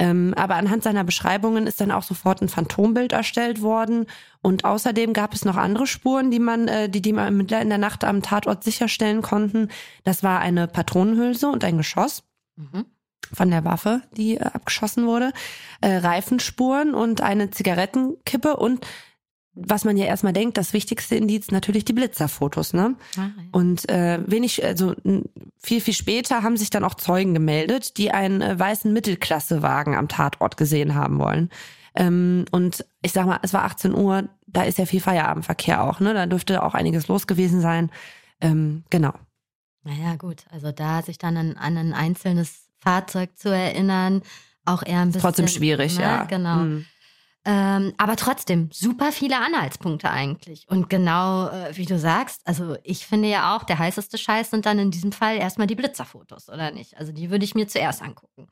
Ähm, 0.00 0.32
aber 0.34 0.54
anhand 0.54 0.82
seiner 0.82 1.04
Beschreibungen 1.04 1.66
ist 1.66 1.82
dann 1.82 1.90
auch 1.90 2.02
sofort 2.02 2.40
ein 2.40 2.48
Phantombild 2.48 3.12
erstellt 3.12 3.60
worden. 3.60 4.06
Und 4.40 4.64
außerdem 4.64 5.12
gab 5.12 5.34
es 5.34 5.44
noch 5.44 5.56
andere 5.56 5.86
Spuren, 5.86 6.30
die 6.30 6.38
man, 6.38 6.68
äh, 6.68 6.88
die 6.88 7.02
die 7.02 7.14
Ermittler 7.14 7.60
in 7.60 7.68
der 7.68 7.76
Nacht 7.76 8.04
am 8.04 8.22
Tatort 8.22 8.64
sicherstellen 8.64 9.20
konnten. 9.20 9.68
Das 10.02 10.22
war 10.22 10.40
eine 10.40 10.68
Patronenhülse 10.68 11.48
und 11.48 11.64
ein 11.64 11.76
Geschoss. 11.76 12.22
Mhm 12.56 12.86
von 13.32 13.50
der 13.50 13.64
Waffe, 13.64 14.02
die 14.16 14.38
äh, 14.38 14.44
abgeschossen 14.44 15.06
wurde, 15.06 15.32
äh, 15.82 15.96
Reifenspuren 15.98 16.94
und 16.94 17.20
eine 17.20 17.50
Zigarettenkippe 17.50 18.56
und 18.56 18.84
was 19.66 19.84
man 19.84 19.96
ja 19.96 20.06
erstmal 20.06 20.32
denkt, 20.32 20.56
das 20.56 20.72
wichtigste 20.72 21.16
Indiz 21.16 21.50
natürlich 21.50 21.84
die 21.84 21.92
Blitzerfotos, 21.92 22.72
ne? 22.72 22.96
Ah, 23.16 23.20
ja. 23.20 23.30
Und 23.52 23.88
äh, 23.88 24.20
wenig, 24.26 24.64
also 24.64 24.94
viel, 25.58 25.80
viel 25.80 25.94
später 25.94 26.42
haben 26.42 26.56
sich 26.56 26.70
dann 26.70 26.84
auch 26.84 26.94
Zeugen 26.94 27.34
gemeldet, 27.34 27.96
die 27.96 28.10
einen 28.10 28.42
äh, 28.42 28.58
weißen 28.58 28.92
Mittelklassewagen 28.92 29.94
am 29.94 30.08
Tatort 30.08 30.56
gesehen 30.56 30.94
haben 30.94 31.18
wollen. 31.18 31.50
Ähm, 31.94 32.44
und 32.50 32.84
ich 33.02 33.12
sag 33.12 33.26
mal, 33.26 33.40
es 33.42 33.52
war 33.52 33.64
18 33.64 33.94
Uhr, 33.94 34.28
da 34.46 34.62
ist 34.62 34.78
ja 34.78 34.86
viel 34.86 35.00
Feierabendverkehr 35.00 35.82
auch, 35.82 36.00
ne? 36.00 36.14
Da 36.14 36.26
dürfte 36.26 36.62
auch 36.62 36.74
einiges 36.74 37.08
los 37.08 37.26
gewesen 37.26 37.60
sein. 37.60 37.90
Ähm, 38.40 38.84
genau. 38.90 39.12
Naja, 39.84 40.16
gut. 40.16 40.44
Also 40.50 40.72
da 40.72 41.02
sich 41.02 41.18
dann 41.18 41.36
an, 41.36 41.56
an 41.56 41.76
ein 41.76 41.92
einzelnes 41.92 42.68
Fahrzeug 42.80 43.36
zu 43.36 43.48
erinnern, 43.48 44.22
auch 44.64 44.82
eher 44.82 45.00
ein 45.00 45.08
bisschen. 45.08 45.22
Trotzdem 45.22 45.48
schwierig, 45.48 45.96
ne? 45.96 46.02
ja. 46.02 46.24
Genau. 46.24 46.60
Hm. 46.60 46.86
Ähm, 47.46 47.94
aber 47.96 48.16
trotzdem, 48.16 48.68
super 48.70 49.12
viele 49.12 49.38
Anhaltspunkte 49.38 50.10
eigentlich. 50.10 50.66
Und 50.68 50.90
genau 50.90 51.48
äh, 51.48 51.74
wie 51.76 51.86
du 51.86 51.98
sagst, 51.98 52.42
also 52.44 52.76
ich 52.82 53.06
finde 53.06 53.28
ja 53.28 53.56
auch, 53.56 53.64
der 53.64 53.78
heißeste 53.78 54.18
Scheiß 54.18 54.50
sind 54.50 54.66
dann 54.66 54.78
in 54.78 54.90
diesem 54.90 55.12
Fall 55.12 55.36
erstmal 55.36 55.66
die 55.66 55.74
Blitzerfotos, 55.74 56.50
oder 56.50 56.70
nicht? 56.70 56.98
Also 56.98 57.12
die 57.12 57.30
würde 57.30 57.44
ich 57.44 57.54
mir 57.54 57.66
zuerst 57.66 58.02
angucken. 58.02 58.46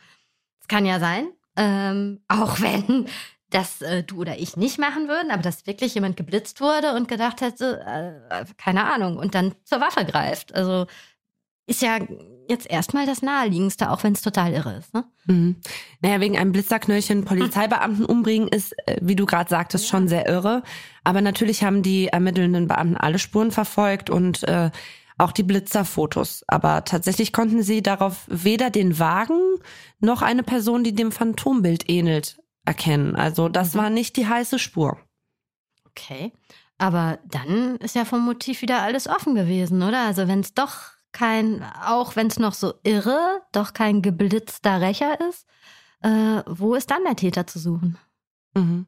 Es 0.60 0.68
kann 0.68 0.86
ja 0.86 1.00
sein, 1.00 1.28
ähm, 1.56 2.22
auch 2.28 2.60
wenn 2.60 3.08
das 3.50 3.82
äh, 3.82 4.02
du 4.02 4.20
oder 4.20 4.38
ich 4.38 4.56
nicht 4.56 4.78
machen 4.78 5.08
würden, 5.08 5.30
aber 5.30 5.42
dass 5.42 5.66
wirklich 5.66 5.94
jemand 5.94 6.16
geblitzt 6.16 6.60
wurde 6.60 6.94
und 6.94 7.08
gedacht 7.08 7.40
hätte, 7.42 7.80
äh, 8.30 8.44
keine 8.56 8.84
Ahnung, 8.92 9.16
und 9.18 9.34
dann 9.34 9.54
zur 9.64 9.80
Waffe 9.80 10.04
greift. 10.04 10.54
Also 10.54 10.86
ist 11.68 11.82
ja 11.82 11.98
jetzt 12.48 12.68
erstmal 12.70 13.06
das 13.06 13.22
Naheliegendste, 13.22 13.90
auch 13.90 14.02
wenn 14.02 14.14
es 14.14 14.22
total 14.22 14.52
irre 14.52 14.78
ist. 14.78 14.94
Ne? 14.94 15.04
Mhm. 15.26 15.56
Naja, 16.00 16.20
wegen 16.20 16.36
einem 16.36 16.52
Blitzerknöllchen 16.52 17.24
Polizeibeamten 17.24 18.04
umbringen 18.06 18.48
ist, 18.48 18.72
äh, 18.86 18.96
wie 19.02 19.16
du 19.16 19.26
gerade 19.26 19.50
sagtest, 19.50 19.84
ja. 19.84 19.90
schon 19.90 20.08
sehr 20.08 20.26
irre. 20.26 20.62
Aber 21.04 21.20
natürlich 21.20 21.62
haben 21.62 21.82
die 21.82 22.08
ermittelnden 22.08 22.66
Beamten 22.66 22.96
alle 22.96 23.18
Spuren 23.18 23.50
verfolgt 23.50 24.08
und 24.08 24.44
äh, 24.44 24.70
auch 25.18 25.32
die 25.32 25.42
Blitzerfotos. 25.42 26.44
Aber 26.48 26.84
tatsächlich 26.84 27.32
konnten 27.32 27.62
sie 27.62 27.82
darauf 27.82 28.24
weder 28.28 28.70
den 28.70 28.98
Wagen 28.98 29.40
noch 30.00 30.22
eine 30.22 30.42
Person, 30.42 30.84
die 30.84 30.94
dem 30.94 31.12
Phantombild 31.12 31.90
ähnelt, 31.90 32.38
erkennen. 32.64 33.14
Also 33.14 33.48
das 33.48 33.74
mhm. 33.74 33.78
war 33.78 33.90
nicht 33.90 34.16
die 34.16 34.26
heiße 34.26 34.58
Spur. 34.58 34.98
Okay. 35.90 36.32
Aber 36.78 37.18
dann 37.26 37.76
ist 37.78 37.96
ja 37.96 38.04
vom 38.04 38.24
Motiv 38.24 38.62
wieder 38.62 38.82
alles 38.82 39.08
offen 39.08 39.34
gewesen, 39.34 39.82
oder? 39.82 40.06
Also 40.06 40.28
wenn 40.28 40.40
es 40.40 40.54
doch 40.54 40.97
kein, 41.18 41.64
auch 41.84 42.14
wenn 42.14 42.28
es 42.28 42.38
noch 42.38 42.54
so 42.54 42.74
irre, 42.84 43.42
doch 43.50 43.72
kein 43.72 44.02
geblitzter 44.02 44.80
Rächer 44.80 45.18
ist. 45.28 45.46
Äh, 46.00 46.42
wo 46.46 46.74
ist 46.74 46.92
dann 46.92 47.02
der 47.04 47.16
Täter 47.16 47.44
zu 47.46 47.58
suchen? 47.58 47.98
Mhm. 48.54 48.86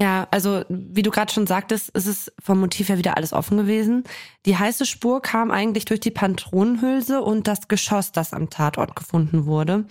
Ja, 0.00 0.26
also 0.30 0.64
wie 0.68 1.02
du 1.02 1.10
gerade 1.10 1.32
schon 1.32 1.46
sagtest, 1.46 1.90
ist 1.90 2.06
es 2.06 2.32
vom 2.42 2.60
Motiv 2.60 2.88
her 2.88 2.96
wieder 2.96 3.16
alles 3.16 3.34
offen 3.34 3.58
gewesen. 3.58 4.04
Die 4.46 4.56
heiße 4.56 4.86
Spur 4.86 5.20
kam 5.20 5.50
eigentlich 5.50 5.84
durch 5.84 6.00
die 6.00 6.10
Patronenhülse 6.10 7.20
und 7.20 7.46
das 7.46 7.68
Geschoss, 7.68 8.12
das 8.12 8.32
am 8.32 8.48
Tatort 8.48 8.96
gefunden 8.96 9.44
wurde. 9.44 9.86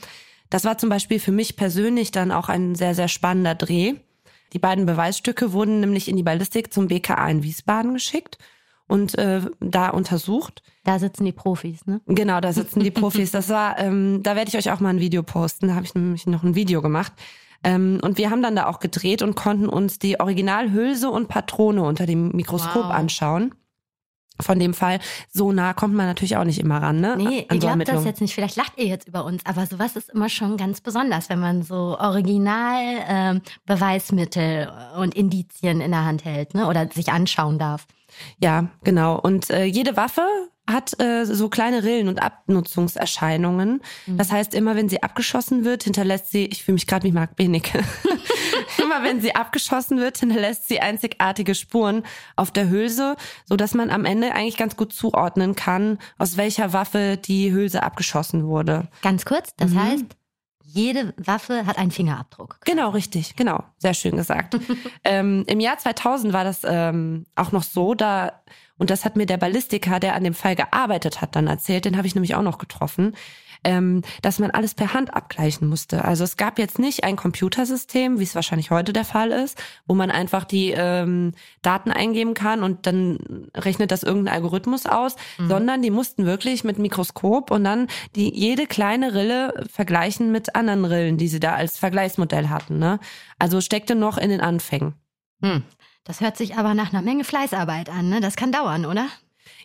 Das 0.49 0.63
war 0.63 0.79
zum 0.79 0.89
Beispiel 0.89 1.19
für 1.19 1.31
mich 1.31 1.55
persönlich 1.55 2.11
dann 2.11 2.31
auch 2.31 2.49
ein 2.49 2.73
sehr, 2.73 2.95
sehr 2.95 3.07
spannender 3.07 3.55
Dreh. 3.55 3.95
Die 4.53 4.59
beiden 4.59 4.87
Beweisstücke 4.87 5.53
wurden 5.53 5.81
nämlich 5.81 6.07
in 6.07 6.17
die 6.17 6.23
Ballistik 6.23 6.73
zum 6.73 6.87
BKA 6.87 7.29
in 7.29 7.43
Wiesbaden 7.43 7.93
geschickt 7.93 8.39
und 8.87 9.17
äh, 9.17 9.41
da 9.59 9.89
untersucht. 9.89 10.61
Da 10.83 10.99
sitzen 10.99 11.25
die 11.25 11.31
Profis, 11.31 11.85
ne? 11.85 12.01
Genau, 12.05 12.39
da 12.39 12.53
sitzen 12.53 12.81
die 12.81 12.91
Profis. 12.91 13.31
Das 13.31 13.49
war, 13.49 13.79
ähm, 13.79 14.21
da 14.23 14.35
werde 14.35 14.49
ich 14.49 14.57
euch 14.57 14.71
auch 14.71 14.79
mal 14.79 14.89
ein 14.89 14.99
Video 14.99 15.23
posten. 15.23 15.67
Da 15.67 15.75
habe 15.75 15.85
ich 15.85 15.95
nämlich 15.95 16.27
noch 16.27 16.43
ein 16.43 16.55
Video 16.55 16.81
gemacht. 16.81 17.13
Ähm, 17.63 17.99
und 18.03 18.17
wir 18.17 18.29
haben 18.29 18.43
dann 18.43 18.55
da 18.55 18.67
auch 18.67 18.79
gedreht 18.79 19.23
und 19.23 19.35
konnten 19.35 19.67
uns 19.67 19.97
die 19.97 20.19
Originalhülse 20.19 21.09
und 21.09 21.27
Patrone 21.27 21.81
unter 21.83 22.05
dem 22.05 22.29
Mikroskop 22.29 22.85
wow. 22.85 22.91
anschauen. 22.91 23.55
Von 24.41 24.59
dem 24.59 24.73
Fall, 24.73 24.99
so 25.31 25.53
nah 25.53 25.73
kommt 25.73 25.95
man 25.95 26.07
natürlich 26.07 26.35
auch 26.35 26.43
nicht 26.43 26.59
immer 26.59 26.81
ran, 26.81 26.99
ne? 26.99 27.15
Nee, 27.17 27.47
ihr 27.49 27.57
glaubt 27.57 27.87
das 27.87 28.03
jetzt 28.03 28.19
nicht. 28.19 28.35
Vielleicht 28.35 28.57
lacht 28.57 28.73
ihr 28.75 28.85
jetzt 28.85 29.07
über 29.07 29.23
uns, 29.23 29.45
aber 29.45 29.65
sowas 29.65 29.95
ist 29.95 30.09
immer 30.09 30.27
schon 30.27 30.57
ganz 30.57 30.81
besonders, 30.81 31.29
wenn 31.29 31.39
man 31.39 31.63
so 31.63 31.97
Original 31.97 32.81
ähm, 33.07 33.41
Beweismittel 33.65 34.69
und 34.99 35.15
Indizien 35.15 35.79
in 35.79 35.91
der 35.91 36.03
Hand 36.03 36.25
hält, 36.25 36.53
ne? 36.53 36.67
Oder 36.67 36.89
sich 36.91 37.13
anschauen 37.13 37.57
darf. 37.57 37.87
Ja, 38.39 38.69
genau. 38.83 39.19
Und 39.19 39.49
äh, 39.49 39.65
jede 39.65 39.97
Waffe 39.97 40.21
hat 40.67 40.99
äh, 40.99 41.25
so 41.25 41.49
kleine 41.49 41.83
Rillen 41.83 42.07
und 42.07 42.21
Abnutzungserscheinungen. 42.21 43.81
Mhm. 44.07 44.17
Das 44.17 44.31
heißt, 44.31 44.53
immer 44.53 44.75
wenn 44.75 44.89
sie 44.89 45.03
abgeschossen 45.03 45.63
wird, 45.63 45.83
hinterlässt 45.83 46.31
sie, 46.31 46.45
ich 46.45 46.63
fühle 46.63 46.73
mich 46.73 46.87
gerade 46.87 47.03
wie 47.03 47.11
Marc 47.11 47.35
Benecke, 47.35 47.83
immer 48.81 49.03
wenn 49.03 49.21
sie 49.21 49.35
abgeschossen 49.35 49.99
wird, 49.99 50.17
hinterlässt 50.17 50.67
sie 50.67 50.79
einzigartige 50.79 51.55
Spuren 51.55 52.03
auf 52.35 52.51
der 52.51 52.69
Hülse, 52.69 53.15
so 53.45 53.55
dass 53.55 53.73
man 53.73 53.91
am 53.91 54.05
Ende 54.05 54.33
eigentlich 54.33 54.57
ganz 54.57 54.75
gut 54.75 54.93
zuordnen 54.93 55.55
kann, 55.55 55.99
aus 56.17 56.37
welcher 56.37 56.73
Waffe 56.73 57.17
die 57.17 57.51
Hülse 57.51 57.83
abgeschossen 57.83 58.45
wurde. 58.47 58.87
Ganz 59.01 59.25
kurz, 59.25 59.53
das 59.57 59.71
mhm. 59.71 59.83
heißt, 59.83 60.05
jede 60.75 61.13
Waffe 61.17 61.65
hat 61.65 61.77
einen 61.77 61.91
Fingerabdruck. 61.91 62.59
Genau, 62.65 62.89
richtig, 62.89 63.35
genau. 63.35 63.63
Sehr 63.77 63.93
schön 63.93 64.15
gesagt. 64.15 64.57
ähm, 65.03 65.43
Im 65.47 65.59
Jahr 65.59 65.77
2000 65.77 66.33
war 66.33 66.43
das 66.43 66.61
ähm, 66.63 67.25
auch 67.35 67.51
noch 67.51 67.63
so, 67.63 67.93
da 67.93 68.41
und 68.77 68.89
das 68.89 69.05
hat 69.05 69.15
mir 69.15 69.25
der 69.25 69.37
Ballistiker, 69.37 69.99
der 69.99 70.15
an 70.15 70.23
dem 70.23 70.33
Fall 70.33 70.55
gearbeitet 70.55 71.21
hat, 71.21 71.35
dann 71.35 71.47
erzählt, 71.47 71.85
den 71.85 71.97
habe 71.97 72.07
ich 72.07 72.15
nämlich 72.15 72.35
auch 72.35 72.41
noch 72.41 72.57
getroffen, 72.57 73.15
ähm, 73.63 74.03
dass 74.21 74.37
man 74.39 74.51
alles 74.51 74.75
per 74.75 74.93
Hand 74.93 75.13
abgleichen 75.13 75.67
musste. 75.67 76.05
Also 76.05 76.23
es 76.23 76.37
gab 76.37 76.59
jetzt 76.59 76.77
nicht 76.77 77.03
ein 77.03 77.15
Computersystem, 77.15 78.19
wie 78.19 78.23
es 78.23 78.35
wahrscheinlich 78.35 78.71
heute 78.71 78.93
der 78.93 79.05
Fall 79.05 79.31
ist, 79.31 79.61
wo 79.87 79.95
man 79.95 80.11
einfach 80.11 80.43
die 80.43 80.71
ähm, 80.71 81.33
Daten 81.61 81.91
eingeben 81.91 82.33
kann 82.33 82.63
und 82.63 82.85
dann 82.85 83.49
rechnet 83.55 83.91
das 83.91 84.03
irgendein 84.03 84.35
Algorithmus 84.35 84.85
aus, 84.85 85.15
mhm. 85.37 85.49
sondern 85.49 85.81
die 85.81 85.91
mussten 85.91 86.25
wirklich 86.25 86.63
mit 86.63 86.77
Mikroskop 86.77 87.51
und 87.51 87.63
dann 87.63 87.87
die 88.15 88.29
jede 88.37 88.67
kleine 88.67 89.13
Rille 89.13 89.65
vergleichen 89.71 90.31
mit 90.31 90.55
anderen 90.55 90.85
Rillen, 90.85 91.17
die 91.17 91.27
sie 91.27 91.39
da 91.39 91.55
als 91.55 91.77
Vergleichsmodell 91.79 92.49
hatten. 92.49 92.77
Ne? 92.77 92.99
Also 93.39 93.61
steckte 93.61 93.95
noch 93.95 94.17
in 94.17 94.29
den 94.29 94.41
Anfängen. 94.41 94.93
Hm. 95.41 95.63
Das 96.05 96.21
hört 96.21 96.37
sich 96.37 96.55
aber 96.55 96.73
nach 96.73 96.93
einer 96.93 97.01
Menge 97.01 97.25
Fleißarbeit 97.25 97.89
an, 97.89 98.07
ne? 98.07 98.21
Das 98.21 98.37
kann 98.37 98.53
dauern, 98.53 98.85
oder? 98.85 99.07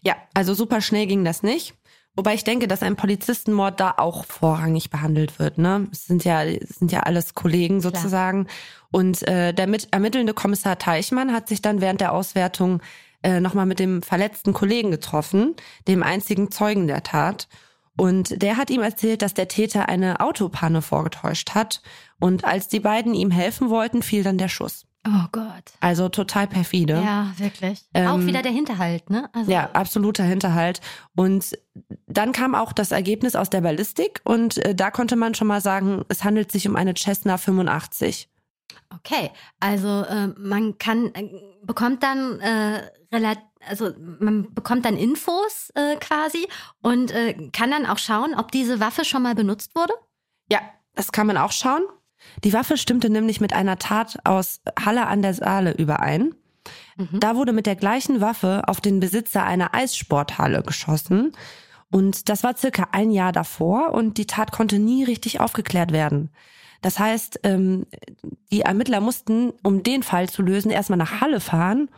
Ja, 0.02 0.16
also 0.34 0.54
super 0.54 0.80
schnell 0.80 1.06
ging 1.06 1.24
das 1.24 1.42
nicht. 1.44 1.74
Wobei 2.16 2.34
ich 2.34 2.44
denke, 2.44 2.66
dass 2.66 2.82
ein 2.82 2.96
Polizistenmord 2.96 3.78
da 3.78 3.94
auch 3.98 4.24
vorrangig 4.24 4.90
behandelt 4.90 5.38
wird. 5.38 5.58
Ne? 5.58 5.86
Es 5.92 6.06
sind 6.06 6.24
ja, 6.24 6.42
es 6.42 6.80
sind 6.80 6.90
ja 6.90 7.00
alles 7.00 7.34
Kollegen 7.34 7.80
sozusagen. 7.80 8.44
Klar. 8.44 8.56
Und 8.90 9.28
äh, 9.28 9.54
der 9.54 9.68
mit, 9.68 9.88
ermittelnde 9.92 10.34
Kommissar 10.34 10.76
Teichmann 10.78 11.32
hat 11.32 11.48
sich 11.48 11.62
dann 11.62 11.80
während 11.80 12.00
der 12.00 12.12
Auswertung 12.12 12.82
äh, 13.22 13.38
nochmal 13.38 13.66
mit 13.66 13.78
dem 13.78 14.02
verletzten 14.02 14.52
Kollegen 14.52 14.90
getroffen, 14.90 15.54
dem 15.86 16.02
einzigen 16.02 16.50
Zeugen 16.50 16.88
der 16.88 17.04
Tat. 17.04 17.48
Und 17.96 18.42
der 18.42 18.56
hat 18.56 18.70
ihm 18.70 18.82
erzählt, 18.82 19.22
dass 19.22 19.34
der 19.34 19.48
Täter 19.48 19.88
eine 19.88 20.20
Autopanne 20.20 20.82
vorgetäuscht 20.82 21.50
hat. 21.54 21.80
Und 22.18 22.44
als 22.44 22.66
die 22.66 22.80
beiden 22.80 23.14
ihm 23.14 23.30
helfen 23.30 23.70
wollten, 23.70 24.02
fiel 24.02 24.24
dann 24.24 24.38
der 24.38 24.48
Schuss. 24.48 24.86
Oh 25.06 25.26
Gott. 25.32 25.72
Also 25.80 26.10
total 26.10 26.46
perfide. 26.46 26.94
Ja, 27.02 27.32
wirklich. 27.38 27.84
Ähm, 27.94 28.08
auch 28.08 28.18
wieder 28.20 28.42
der 28.42 28.52
Hinterhalt, 28.52 29.08
ne? 29.08 29.30
Also 29.32 29.50
ja, 29.50 29.70
absoluter 29.72 30.24
Hinterhalt. 30.24 30.80
Und 31.16 31.58
dann 32.06 32.32
kam 32.32 32.54
auch 32.54 32.72
das 32.72 32.92
Ergebnis 32.92 33.34
aus 33.34 33.48
der 33.48 33.62
Ballistik 33.62 34.20
und 34.24 34.58
äh, 34.58 34.74
da 34.74 34.90
konnte 34.90 35.16
man 35.16 35.34
schon 35.34 35.46
mal 35.46 35.62
sagen, 35.62 36.04
es 36.08 36.22
handelt 36.22 36.52
sich 36.52 36.68
um 36.68 36.76
eine 36.76 36.94
Cessna 36.94 37.38
85. 37.38 38.28
Okay, 38.94 39.30
also 39.58 40.02
äh, 40.02 40.28
man 40.36 40.76
kann 40.76 41.14
äh, 41.14 41.30
bekommt 41.62 42.02
dann 42.02 42.40
äh, 42.40 42.82
relativ 43.12 43.44
also 43.68 43.90
man 44.18 44.54
bekommt 44.54 44.84
dann 44.86 44.96
Infos 44.96 45.70
äh, 45.74 45.96
quasi 45.96 46.48
und 46.82 47.10
äh, 47.10 47.50
kann 47.52 47.70
dann 47.70 47.86
auch 47.86 47.98
schauen, 47.98 48.34
ob 48.34 48.50
diese 48.52 48.80
Waffe 48.80 49.04
schon 49.04 49.22
mal 49.22 49.34
benutzt 49.34 49.74
wurde? 49.74 49.92
Ja, 50.50 50.60
das 50.94 51.12
kann 51.12 51.26
man 51.26 51.36
auch 51.36 51.52
schauen. 51.52 51.82
Die 52.44 52.52
Waffe 52.52 52.76
stimmte 52.76 53.10
nämlich 53.10 53.40
mit 53.40 53.52
einer 53.52 53.78
Tat 53.78 54.18
aus 54.24 54.60
Halle 54.78 55.06
an 55.06 55.22
der 55.22 55.34
Saale 55.34 55.72
überein. 55.72 56.34
Mhm. 56.96 57.20
Da 57.20 57.36
wurde 57.36 57.52
mit 57.52 57.66
der 57.66 57.76
gleichen 57.76 58.20
Waffe 58.20 58.62
auf 58.66 58.80
den 58.80 59.00
Besitzer 59.00 59.44
einer 59.44 59.74
Eissporthalle 59.74 60.62
geschossen. 60.62 61.32
Und 61.90 62.28
das 62.28 62.44
war 62.44 62.56
circa 62.56 62.88
ein 62.92 63.10
Jahr 63.10 63.32
davor 63.32 63.92
und 63.92 64.18
die 64.18 64.26
Tat 64.26 64.52
konnte 64.52 64.78
nie 64.78 65.04
richtig 65.04 65.40
aufgeklärt 65.40 65.92
werden. 65.92 66.30
Das 66.82 66.98
heißt, 66.98 67.40
ähm, 67.42 67.86
die 68.52 68.62
Ermittler 68.62 69.00
mussten, 69.00 69.52
um 69.62 69.82
den 69.82 70.02
Fall 70.02 70.28
zu 70.28 70.42
lösen, 70.42 70.70
erstmal 70.70 70.98
nach 70.98 71.20
Halle 71.20 71.40
fahren 71.40 71.90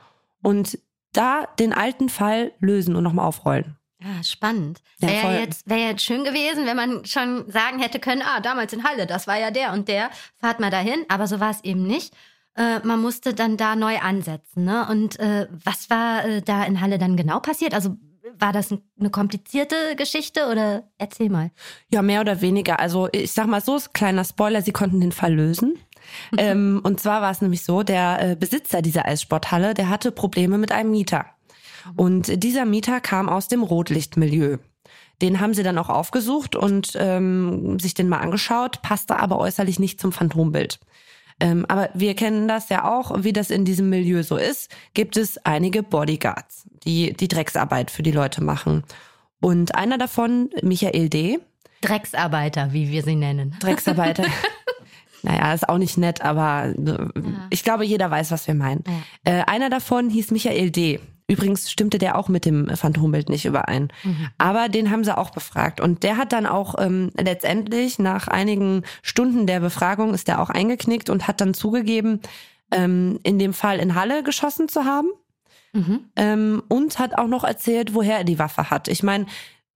und 0.42 0.78
da 1.12 1.46
den 1.58 1.72
alten 1.72 2.08
Fall 2.08 2.52
lösen 2.58 2.96
und 2.96 3.04
nochmal 3.04 3.26
aufrollen. 3.26 3.76
Ja, 4.02 4.22
spannend. 4.24 4.80
Ja, 4.98 5.08
wäre 5.08 5.40
jetzt, 5.40 5.68
wär 5.68 5.78
jetzt 5.78 6.04
schön 6.04 6.24
gewesen, 6.24 6.66
wenn 6.66 6.76
man 6.76 7.04
schon 7.04 7.50
sagen 7.50 7.78
hätte 7.78 8.00
können, 8.00 8.22
ah, 8.22 8.40
damals 8.40 8.72
in 8.72 8.84
Halle, 8.84 9.06
das 9.06 9.26
war 9.26 9.38
ja 9.38 9.50
der 9.50 9.72
und 9.72 9.88
der, 9.88 10.10
fahrt 10.38 10.60
mal 10.60 10.70
dahin. 10.70 11.04
Aber 11.08 11.26
so 11.26 11.40
war 11.40 11.50
es 11.50 11.62
eben 11.62 11.86
nicht. 11.86 12.14
Äh, 12.56 12.80
man 12.84 13.00
musste 13.00 13.32
dann 13.32 13.56
da 13.56 13.76
neu 13.76 13.98
ansetzen. 13.98 14.64
Ne? 14.64 14.86
Und 14.88 15.18
äh, 15.18 15.46
was 15.64 15.88
war 15.88 16.24
äh, 16.24 16.42
da 16.42 16.64
in 16.64 16.80
Halle 16.80 16.98
dann 16.98 17.16
genau 17.16 17.40
passiert? 17.40 17.74
Also 17.74 17.96
war 18.38 18.52
das 18.52 18.74
eine 18.98 19.10
komplizierte 19.10 19.96
Geschichte 19.96 20.48
oder 20.50 20.84
erzähl 20.98 21.28
mal? 21.28 21.50
Ja, 21.90 22.02
mehr 22.02 22.20
oder 22.20 22.40
weniger. 22.40 22.80
Also 22.80 23.08
ich 23.12 23.32
sag 23.32 23.46
mal 23.46 23.60
so, 23.60 23.78
kleiner 23.92 24.24
Spoiler, 24.24 24.62
sie 24.62 24.72
konnten 24.72 25.00
den 25.00 25.12
Fall 25.12 25.34
lösen. 25.34 25.78
ähm, 26.36 26.80
und 26.82 27.00
zwar 27.00 27.22
war 27.22 27.30
es 27.30 27.40
nämlich 27.40 27.62
so, 27.62 27.82
der 27.82 28.32
äh, 28.32 28.36
Besitzer 28.36 28.82
dieser 28.82 29.06
Eissporthalle, 29.06 29.74
der 29.74 29.88
hatte 29.88 30.12
Probleme 30.12 30.58
mit 30.58 30.72
einem 30.72 30.90
Mieter. 30.90 31.26
Und 31.96 32.42
dieser 32.42 32.64
Mieter 32.64 33.00
kam 33.00 33.28
aus 33.28 33.48
dem 33.48 33.62
Rotlichtmilieu. 33.62 34.58
Den 35.20 35.40
haben 35.40 35.54
sie 35.54 35.62
dann 35.62 35.78
auch 35.78 35.88
aufgesucht 35.88 36.56
und 36.56 36.92
ähm, 36.96 37.78
sich 37.78 37.94
den 37.94 38.08
mal 38.08 38.18
angeschaut, 38.18 38.82
passte 38.82 39.18
aber 39.18 39.38
äußerlich 39.38 39.78
nicht 39.78 40.00
zum 40.00 40.10
Phantombild. 40.10 40.80
Ähm, 41.40 41.64
aber 41.68 41.90
wir 41.94 42.14
kennen 42.14 42.48
das 42.48 42.68
ja 42.68 42.84
auch, 42.90 43.22
wie 43.22 43.32
das 43.32 43.50
in 43.50 43.64
diesem 43.64 43.88
Milieu 43.88 44.22
so 44.22 44.36
ist. 44.36 44.70
Gibt 44.94 45.16
es 45.16 45.38
einige 45.44 45.82
Bodyguards, 45.82 46.66
die 46.84 47.12
die 47.14 47.28
Drecksarbeit 47.28 47.90
für 47.90 48.02
die 48.02 48.10
Leute 48.10 48.42
machen. 48.42 48.84
Und 49.40 49.74
einer 49.74 49.98
davon, 49.98 50.50
Michael 50.62 51.08
D. 51.08 51.40
Drecksarbeiter, 51.80 52.72
wie 52.72 52.90
wir 52.90 53.02
sie 53.02 53.16
nennen. 53.16 53.56
Drecksarbeiter. 53.58 54.24
naja, 55.22 55.52
ist 55.52 55.68
auch 55.68 55.78
nicht 55.78 55.98
nett, 55.98 56.22
aber 56.22 56.72
äh, 56.76 56.90
ja. 56.90 57.46
ich 57.50 57.64
glaube, 57.64 57.84
jeder 57.84 58.10
weiß, 58.10 58.30
was 58.30 58.46
wir 58.46 58.54
meinen. 58.54 58.84
Ja. 59.26 59.40
Äh, 59.40 59.44
einer 59.44 59.68
davon 59.68 60.10
hieß 60.10 60.30
Michael 60.30 60.70
D. 60.70 61.00
Übrigens 61.32 61.70
stimmte 61.70 61.98
der 61.98 62.16
auch 62.18 62.28
mit 62.28 62.44
dem 62.44 62.68
Phantombild 62.68 63.28
nicht 63.28 63.44
überein. 63.44 63.92
Mhm. 64.02 64.28
Aber 64.38 64.68
den 64.68 64.90
haben 64.90 65.04
sie 65.04 65.16
auch 65.16 65.30
befragt. 65.30 65.80
Und 65.80 66.02
der 66.02 66.16
hat 66.16 66.32
dann 66.32 66.46
auch 66.46 66.74
ähm, 66.78 67.10
letztendlich 67.16 67.98
nach 67.98 68.28
einigen 68.28 68.82
Stunden 69.02 69.46
der 69.46 69.60
Befragung 69.60 70.14
ist 70.14 70.28
der 70.28 70.40
auch 70.40 70.50
eingeknickt 70.50 71.10
und 71.10 71.26
hat 71.26 71.40
dann 71.40 71.54
zugegeben, 71.54 72.20
ähm, 72.70 73.18
in 73.22 73.38
dem 73.38 73.54
Fall 73.54 73.78
in 73.78 73.94
Halle 73.94 74.22
geschossen 74.22 74.68
zu 74.68 74.84
haben. 74.84 75.08
Mhm. 75.72 76.00
Ähm, 76.16 76.62
und 76.68 76.98
hat 76.98 77.16
auch 77.16 77.28
noch 77.28 77.44
erzählt, 77.44 77.94
woher 77.94 78.18
er 78.18 78.24
die 78.24 78.38
Waffe 78.38 78.68
hat. 78.68 78.88
Ich 78.88 79.02
meine, 79.02 79.24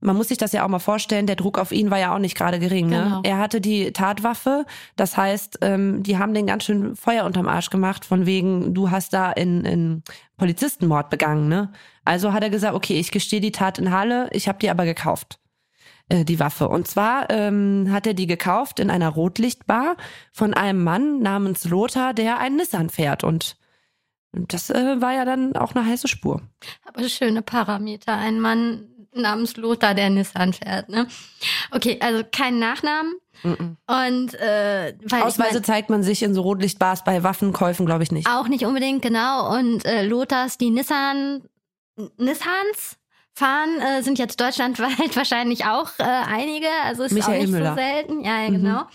man 0.06 0.16
muss 0.16 0.28
sich 0.28 0.38
das 0.38 0.52
ja 0.52 0.64
auch 0.64 0.68
mal 0.68 0.78
vorstellen, 0.78 1.26
der 1.26 1.34
Druck 1.34 1.58
auf 1.58 1.72
ihn 1.72 1.90
war 1.90 1.98
ja 1.98 2.14
auch 2.14 2.20
nicht 2.20 2.36
gerade 2.36 2.60
gering. 2.60 2.88
Ne? 2.88 3.02
Genau. 3.02 3.20
Er 3.24 3.38
hatte 3.38 3.60
die 3.60 3.92
Tatwaffe, 3.92 4.64
das 4.94 5.16
heißt, 5.16 5.58
ähm, 5.62 6.04
die 6.04 6.16
haben 6.16 6.32
den 6.32 6.46
ganz 6.46 6.64
schön 6.64 6.94
Feuer 6.94 7.24
unterm 7.24 7.48
Arsch 7.48 7.70
gemacht, 7.70 8.04
von 8.04 8.24
wegen, 8.24 8.72
du 8.72 8.90
hast 8.90 9.12
da 9.12 9.32
in, 9.32 9.64
in 9.64 10.02
Polizistenmord 10.36 11.10
begangen. 11.10 11.48
Ne? 11.48 11.72
Also 12.04 12.32
hat 12.32 12.44
er 12.44 12.50
gesagt, 12.50 12.74
okay, 12.74 12.98
ich 13.00 13.10
gestehe 13.10 13.40
die 13.40 13.50
Tat 13.50 13.78
in 13.78 13.90
Halle, 13.90 14.28
ich 14.30 14.46
habe 14.46 14.60
die 14.60 14.70
aber 14.70 14.84
gekauft, 14.84 15.40
äh, 16.08 16.24
die 16.24 16.38
Waffe. 16.38 16.68
Und 16.68 16.86
zwar 16.86 17.28
ähm, 17.28 17.88
hat 17.90 18.06
er 18.06 18.14
die 18.14 18.28
gekauft 18.28 18.78
in 18.78 18.90
einer 18.90 19.08
Rotlichtbar 19.08 19.96
von 20.32 20.54
einem 20.54 20.84
Mann 20.84 21.18
namens 21.18 21.64
Lothar, 21.64 22.14
der 22.14 22.38
einen 22.38 22.56
Nissan 22.56 22.90
fährt 22.90 23.24
und 23.24 23.56
das 24.32 24.70
äh, 24.70 25.00
war 25.00 25.14
ja 25.14 25.24
dann 25.24 25.56
auch 25.56 25.74
eine 25.74 25.86
heiße 25.86 26.08
Spur. 26.08 26.42
Aber 26.84 27.08
schöne 27.08 27.42
Parameter. 27.42 28.14
Ein 28.14 28.38
Mann 28.38 28.86
namens 29.16 29.56
Lothar, 29.56 29.94
der 29.94 30.10
Nissan 30.10 30.52
fährt. 30.52 30.88
Ne? 30.88 31.06
Okay, 31.70 31.98
also 32.00 32.22
kein 32.30 32.58
Nachnamen. 32.58 33.14
Mhm. 33.42 33.76
Und 33.86 34.34
äh, 34.34 34.94
weil 35.04 35.22
Ausweise 35.22 35.48
ich 35.48 35.54
mein, 35.54 35.64
zeigt 35.64 35.90
man 35.90 36.02
sich 36.02 36.22
in 36.22 36.34
so 36.34 36.42
Rotlichtbars 36.42 37.04
bei 37.04 37.22
Waffenkäufen, 37.22 37.86
glaube 37.86 38.02
ich 38.02 38.12
nicht. 38.12 38.28
Auch 38.28 38.48
nicht 38.48 38.64
unbedingt, 38.64 39.02
genau. 39.02 39.54
Und 39.54 39.84
äh, 39.84 40.06
Lothars, 40.06 40.58
die 40.58 40.70
Nissan, 40.70 41.42
Nissans 42.16 42.96
fahren, 43.32 43.80
äh, 43.80 44.02
sind 44.02 44.18
jetzt 44.18 44.40
deutschlandweit 44.40 45.14
wahrscheinlich 45.16 45.66
auch 45.66 45.90
äh, 45.98 46.04
einige. 46.04 46.68
Also 46.84 47.04
ist 47.04 47.12
Michael 47.12 47.36
auch 47.36 47.42
nicht 47.42 47.50
Müller. 47.50 47.70
so 47.70 47.76
selten. 47.76 48.24
Ja, 48.24 48.42
ja 48.42 48.50
genau. 48.50 48.80
Mhm. 48.80 48.86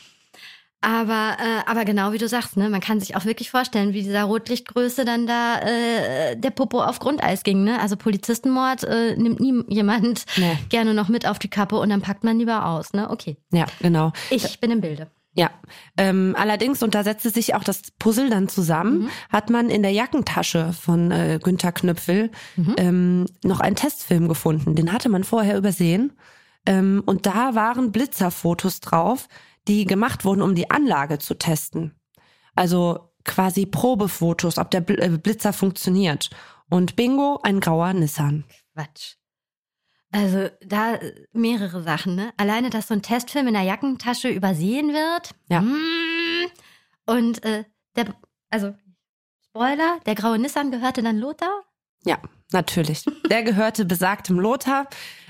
Aber, 0.82 1.38
äh, 1.40 1.70
aber 1.70 1.86
genau 1.86 2.12
wie 2.12 2.18
du 2.18 2.28
sagst, 2.28 2.58
ne, 2.58 2.68
man 2.68 2.82
kann 2.82 3.00
sich 3.00 3.16
auch 3.16 3.26
wirklich 3.26 3.52
vorstellen, 3.52 3.94
wie 3.94 4.02
dieser 4.02 4.24
Rotlichtgröße 4.24 5.06
dann 5.06 5.28
da 5.28 5.60
äh, 5.60 6.36
der 6.36 6.50
Popo 6.50 6.82
auf 6.82 6.98
Grundeis 6.98 7.44
ging. 7.44 7.64
Ne? 7.64 7.80
Also 7.80 7.96
Polizistenmord 7.96 8.84
äh, 8.84 9.16
nimmt 9.16 9.40
nie 9.40 9.64
jemand 9.68 10.26
nee. 10.38 10.58
gerne 10.70 10.96
noch 10.96 11.08
mit 11.08 11.28
auf 11.28 11.38
die 11.38 11.50
Kappe 11.50 11.78
und 11.78 11.90
dann 11.90 12.02
packt 12.02 12.24
man 12.24 12.40
lieber 12.40 12.66
aus. 12.66 12.94
Ne? 12.94 13.12
Okay. 13.12 13.38
Ja, 13.52 13.68
genau. 13.80 14.12
Ich 14.32 14.60
bin 14.60 14.72
im 14.72 14.82
Bilde. 14.82 15.08
Ja, 15.34 15.50
ähm, 15.98 16.36
allerdings, 16.38 16.84
und 16.84 16.94
da 16.94 17.04
setzte 17.04 17.30
sich 17.30 17.56
auch 17.56 17.64
das 17.64 17.84
Puzzle 18.00 18.30
dann 18.30 18.50
zusammen, 18.50 19.04
mhm. 19.04 19.10
hat 19.30 19.50
man 19.50 19.70
in 19.70 19.82
der 19.82 19.92
Jackentasche 19.92 20.74
von 20.74 21.12
äh, 21.12 21.40
Günther 21.42 21.72
Knüpfel 21.72 22.32
mhm. 22.58 22.76
ähm, 22.78 23.26
noch 23.44 23.62
einen 23.62 23.78
Testfilm 23.78 24.28
gefunden. 24.28 24.76
Den 24.76 24.92
hatte 24.92 25.08
man 25.08 25.24
vorher 25.24 25.58
übersehen. 25.58 26.12
Ähm, 26.66 27.02
und 27.06 27.26
da 27.26 27.56
waren 27.56 27.92
Blitzerfotos 27.92 28.82
drauf, 28.82 29.30
die 29.68 29.86
gemacht 29.86 30.26
wurden, 30.26 30.42
um 30.42 30.56
die 30.56 30.70
Anlage 30.70 31.20
zu 31.20 31.36
testen. 31.36 31.96
Also 32.56 33.12
quasi 33.24 33.66
Probefotos, 33.66 34.58
ob 34.58 34.72
der 34.72 34.88
äh, 34.90 35.10
Blitzer 35.18 35.54
funktioniert. 35.54 36.30
Und 36.70 36.96
bingo, 36.96 37.40
ein 37.44 37.60
grauer 37.60 37.94
Nissan. 37.94 38.46
Quatsch. 38.74 39.16
Also 40.12 40.50
da 40.66 41.00
mehrere 41.32 41.84
Sachen, 41.84 42.16
ne? 42.16 42.34
Alleine, 42.38 42.70
dass 42.70 42.88
so 42.88 42.94
ein 42.94 43.02
Testfilm 43.02 43.48
in 43.48 43.54
der 43.54 43.64
Jackentasche 43.64 44.30
übersehen 44.30 44.90
wird. 44.90 45.32
Ja. 45.50 45.62
Mm. 45.62 46.48
Und 47.06 47.44
äh, 47.46 47.64
der, 47.96 48.14
also 48.50 48.74
Spoiler, 49.48 50.00
der 50.06 50.16
graue 50.16 50.40
Nissan 50.40 50.72
gehörte 50.72 51.04
dann 51.04 51.18
Lothar? 51.18 51.64
Ja, 52.06 52.18
natürlich. 52.52 53.04
Der 53.30 53.44
gehörte 53.44 53.86
besagtem 53.86 54.40
Lothar. 54.40 54.88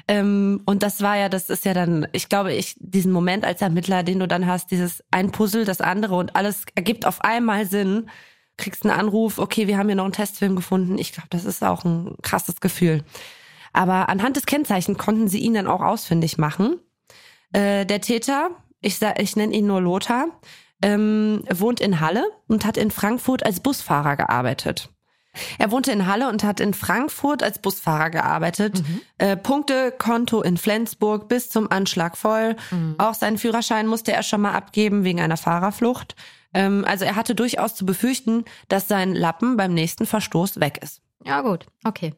Ähm, 0.07 0.61
und 0.65 0.83
das 0.83 1.01
war 1.01 1.17
ja, 1.17 1.29
das 1.29 1.49
ist 1.49 1.65
ja 1.65 1.73
dann, 1.73 2.07
ich 2.11 2.29
glaube, 2.29 2.53
ich, 2.53 2.75
diesen 2.79 3.11
Moment 3.11 3.45
als 3.45 3.61
Ermittler, 3.61 4.03
den 4.03 4.19
du 4.19 4.27
dann 4.27 4.47
hast, 4.47 4.71
dieses 4.71 5.03
ein 5.11 5.31
Puzzle, 5.31 5.65
das 5.65 5.81
andere 5.81 6.15
und 6.15 6.35
alles 6.35 6.65
ergibt 6.75 7.05
auf 7.05 7.21
einmal 7.21 7.65
Sinn, 7.65 8.09
kriegst 8.57 8.85
einen 8.85 8.97
Anruf, 8.97 9.37
okay, 9.39 9.67
wir 9.67 9.77
haben 9.77 9.87
hier 9.87 9.95
noch 9.95 10.03
einen 10.03 10.13
Testfilm 10.13 10.55
gefunden. 10.55 10.97
Ich 10.97 11.13
glaube, 11.13 11.27
das 11.29 11.45
ist 11.45 11.63
auch 11.63 11.83
ein 11.83 12.15
krasses 12.21 12.61
Gefühl. 12.61 13.03
Aber 13.73 14.09
anhand 14.09 14.35
des 14.35 14.45
Kennzeichens 14.45 14.97
konnten 14.97 15.27
sie 15.27 15.39
ihn 15.39 15.53
dann 15.53 15.67
auch 15.67 15.81
ausfindig 15.81 16.37
machen. 16.37 16.79
Äh, 17.53 17.85
der 17.85 18.01
Täter, 18.01 18.51
ich, 18.81 18.99
ich 19.17 19.35
nenne 19.35 19.53
ihn 19.55 19.67
nur 19.67 19.81
Lothar, 19.81 20.27
ähm, 20.81 21.43
wohnt 21.49 21.79
in 21.79 21.99
Halle 21.99 22.25
und 22.47 22.65
hat 22.65 22.77
in 22.77 22.91
Frankfurt 22.91 23.45
als 23.45 23.59
Busfahrer 23.59 24.15
gearbeitet. 24.17 24.89
Er 25.57 25.71
wohnte 25.71 25.91
in 25.91 26.07
Halle 26.07 26.29
und 26.29 26.43
hat 26.43 26.59
in 26.59 26.73
Frankfurt 26.73 27.43
als 27.43 27.59
Busfahrer 27.59 28.09
gearbeitet. 28.09 28.81
Mhm. 28.81 29.01
Äh, 29.17 29.37
Punktekonto 29.37 30.41
in 30.41 30.57
Flensburg 30.57 31.29
bis 31.29 31.49
zum 31.49 31.71
Anschlag 31.71 32.17
voll. 32.17 32.55
Mhm. 32.71 32.95
Auch 32.97 33.13
seinen 33.13 33.37
Führerschein 33.37 33.87
musste 33.87 34.11
er 34.11 34.23
schon 34.23 34.41
mal 34.41 34.53
abgeben 34.53 35.03
wegen 35.03 35.21
einer 35.21 35.37
Fahrerflucht. 35.37 36.15
Ähm, 36.53 36.83
also 36.85 37.05
er 37.05 37.15
hatte 37.15 37.35
durchaus 37.35 37.75
zu 37.75 37.85
befürchten, 37.85 38.45
dass 38.67 38.87
sein 38.87 39.15
Lappen 39.15 39.57
beim 39.57 39.73
nächsten 39.73 40.05
Verstoß 40.05 40.59
weg 40.59 40.79
ist. 40.81 41.01
Ja 41.23 41.41
gut, 41.41 41.65
okay. 41.85 42.13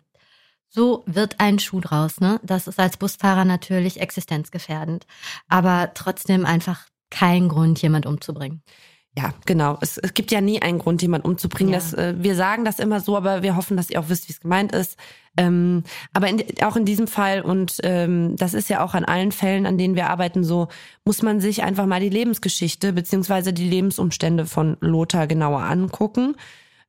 So 0.70 1.04
wird 1.06 1.40
ein 1.40 1.60
Schuh 1.60 1.82
draus, 1.82 2.20
ne? 2.20 2.40
Das 2.42 2.68
ist 2.68 2.80
als 2.80 2.98
Busfahrer 2.98 3.46
natürlich 3.46 4.00
existenzgefährdend, 4.02 5.06
aber 5.48 5.92
trotzdem 5.94 6.48
einfach 6.48 6.88
kein 7.12 7.48
Grund, 7.48 7.80
jemand 7.84 8.08
umzubringen. 8.08 8.64
Ja, 9.16 9.34
genau. 9.46 9.78
Es, 9.82 9.98
es 10.00 10.16
gibt 10.16 10.32
ja 10.32 10.42
nie 10.42 10.62
einen 10.62 10.80
Grund, 10.80 11.02
jemanden 11.02 11.28
umzubringen. 11.28 11.74
Ja. 11.74 11.80
Das, 11.80 11.94
äh, 11.94 12.16
wir 12.18 12.36
sagen 12.36 12.66
das 12.66 12.80
immer 12.80 13.00
so, 13.00 13.16
aber 13.16 13.44
wir 13.44 13.56
hoffen, 13.56 13.78
dass 13.78 13.90
ihr 13.90 14.00
auch 14.00 14.10
wisst, 14.10 14.28
wie 14.28 14.34
es 14.34 14.40
gemeint 14.40 14.72
ist. 14.72 14.98
Ähm, 15.38 15.84
aber 16.14 16.30
in, 16.30 16.44
auch 16.64 16.76
in 16.76 16.86
diesem 16.86 17.08
Fall, 17.08 17.42
und 17.42 17.78
ähm, 17.84 18.36
das 18.38 18.54
ist 18.56 18.70
ja 18.70 18.84
auch 18.84 18.96
an 18.96 19.06
allen 19.06 19.32
Fällen, 19.32 19.66
an 19.66 19.78
denen 19.78 19.96
wir 19.96 20.10
arbeiten, 20.10 20.44
so, 20.44 20.68
muss 21.06 21.22
man 21.22 21.42
sich 21.42 21.64
einfach 21.64 21.86
mal 21.86 22.00
die 22.00 22.10
Lebensgeschichte 22.10 22.92
beziehungsweise 22.94 23.54
die 23.54 23.70
Lebensumstände 23.70 24.46
von 24.46 24.78
Lothar 24.80 25.28
genauer 25.28 25.62
angucken 25.62 26.36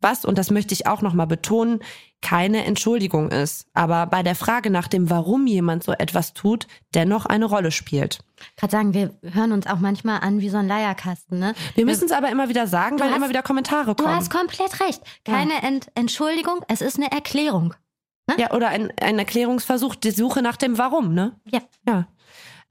was, 0.04 0.24
und 0.24 0.38
das 0.38 0.52
möchte 0.52 0.72
ich 0.72 0.86
auch 0.86 1.02
nochmal 1.02 1.26
betonen, 1.26 1.80
keine 2.20 2.64
Entschuldigung 2.64 3.30
ist, 3.30 3.66
aber 3.74 4.06
bei 4.06 4.22
der 4.22 4.34
Frage 4.34 4.70
nach 4.70 4.86
dem, 4.86 5.10
warum 5.10 5.46
jemand 5.46 5.82
so 5.82 5.92
etwas 5.92 6.32
tut, 6.32 6.66
dennoch 6.94 7.26
eine 7.26 7.44
Rolle 7.44 7.72
spielt. 7.72 8.20
Gerade 8.56 8.70
sagen, 8.70 8.94
wir 8.94 9.14
hören 9.22 9.52
uns 9.52 9.66
auch 9.66 9.78
manchmal 9.78 10.20
an 10.20 10.40
wie 10.40 10.48
so 10.48 10.56
ein 10.56 10.68
Leierkasten, 10.68 11.38
ne? 11.38 11.54
Wir 11.74 11.84
müssen 11.84 12.04
es 12.04 12.12
aber 12.12 12.30
immer 12.30 12.48
wieder 12.48 12.66
sagen, 12.66 12.98
weil 13.00 13.10
hast, 13.10 13.16
immer 13.16 13.28
wieder 13.28 13.42
Kommentare 13.42 13.94
kommen. 13.94 14.08
Du 14.08 14.14
hast 14.14 14.30
komplett 14.30 14.80
recht. 14.80 15.02
Keine 15.24 15.54
ja. 15.54 15.68
Ent 15.68 15.88
Entschuldigung, 15.94 16.60
es 16.68 16.80
ist 16.80 16.96
eine 16.96 17.10
Erklärung. 17.10 17.74
Ne? 18.26 18.36
Ja, 18.38 18.52
oder 18.52 18.68
ein, 18.68 18.90
ein 19.00 19.18
Erklärungsversuch, 19.18 19.94
die 19.94 20.10
Suche 20.10 20.40
nach 20.40 20.56
dem 20.56 20.78
Warum, 20.78 21.12
ne? 21.12 21.32
Ja. 21.50 21.60
Ja. 21.86 22.06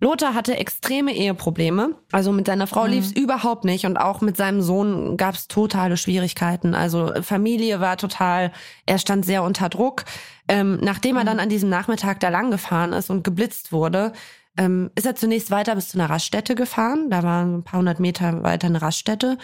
Lothar 0.03 0.33
hatte 0.33 0.57
extreme 0.57 1.15
Eheprobleme. 1.15 1.95
Also 2.11 2.33
mit 2.33 2.45
seiner 2.45 2.67
Frau 2.67 2.83
mhm. 2.83 2.89
lief 2.89 3.05
es 3.05 3.11
überhaupt 3.13 3.63
nicht 3.63 3.85
und 3.85 3.95
auch 3.95 4.19
mit 4.19 4.35
seinem 4.35 4.61
Sohn 4.61 5.15
gab 5.15 5.33
es 5.33 5.47
totale 5.47 5.95
Schwierigkeiten. 5.95 6.75
Also 6.75 7.13
Familie 7.21 7.79
war 7.79 7.95
total, 7.95 8.51
er 8.85 8.99
stand 8.99 9.25
sehr 9.25 9.43
unter 9.43 9.69
Druck. 9.69 10.03
Ähm, 10.49 10.77
nachdem 10.81 11.13
mhm. 11.13 11.19
er 11.19 11.23
dann 11.23 11.39
an 11.39 11.47
diesem 11.47 11.69
Nachmittag 11.69 12.19
da 12.19 12.27
lang 12.27 12.51
gefahren 12.51 12.91
ist 12.91 13.09
und 13.09 13.23
geblitzt 13.23 13.71
wurde, 13.71 14.11
ähm, 14.57 14.91
ist 14.95 15.05
er 15.05 15.15
zunächst 15.15 15.51
weiter 15.51 15.73
bis 15.73 15.87
zu 15.87 15.97
einer 15.97 16.09
Raststätte 16.09 16.53
gefahren. 16.53 17.09
Da 17.09 17.23
war 17.23 17.45
ein 17.45 17.63
paar 17.63 17.79
hundert 17.79 18.01
Meter 18.01 18.43
weiter 18.43 18.67
eine 18.67 18.81
Raststätte. 18.81 19.37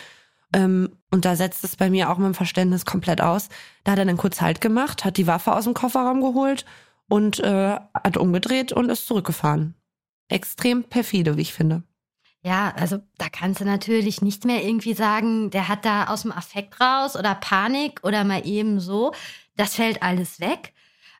Ähm, 0.52 0.90
und 1.10 1.24
da 1.24 1.38
setzt 1.38 1.64
es 1.64 1.78
bei 1.78 1.90
mir 1.90 2.10
auch 2.10 2.18
mit 2.18 2.28
dem 2.28 2.34
Verständnis 2.34 2.86
komplett 2.86 3.22
aus. 3.22 3.48
Da 3.86 3.94
hat 3.94 4.00
er 4.00 4.06
dann 4.06 4.18
kurz 4.18 4.42
Halt 4.42 4.60
gemacht, 4.60 5.06
hat 5.06 5.16
die 5.16 5.28
Waffe 5.28 5.56
aus 5.56 5.64
dem 5.64 5.74
Kofferraum 5.74 6.20
geholt 6.20 6.66
und 7.08 7.40
äh, 7.40 7.78
hat 7.94 8.18
umgedreht 8.18 8.74
und 8.74 8.90
ist 8.90 9.08
zurückgefahren 9.08 9.79
extrem 10.30 10.84
perfide, 10.84 11.38
wie 11.38 11.42
ich 11.42 11.54
finde. 11.54 11.84
Ja, 12.42 12.74
also 12.78 13.00
da 13.18 13.28
kannst 13.30 13.60
du 13.60 13.66
natürlich 13.66 14.22
nicht 14.22 14.46
mehr 14.46 14.64
irgendwie 14.64 14.94
sagen, 14.94 15.50
der 15.50 15.68
hat 15.68 15.84
da 15.84 16.08
aus 16.08 16.22
dem 16.22 16.32
Affekt 16.32 16.80
raus 16.80 17.18
oder 17.18 17.36
Panik 17.36 18.00
oder 18.04 18.24
mal 18.24 18.48
eben 18.48 18.80
so. 18.80 19.14
Das 19.58 19.76
fällt 19.76 20.02
alles 20.02 20.40
weg. 20.40 20.74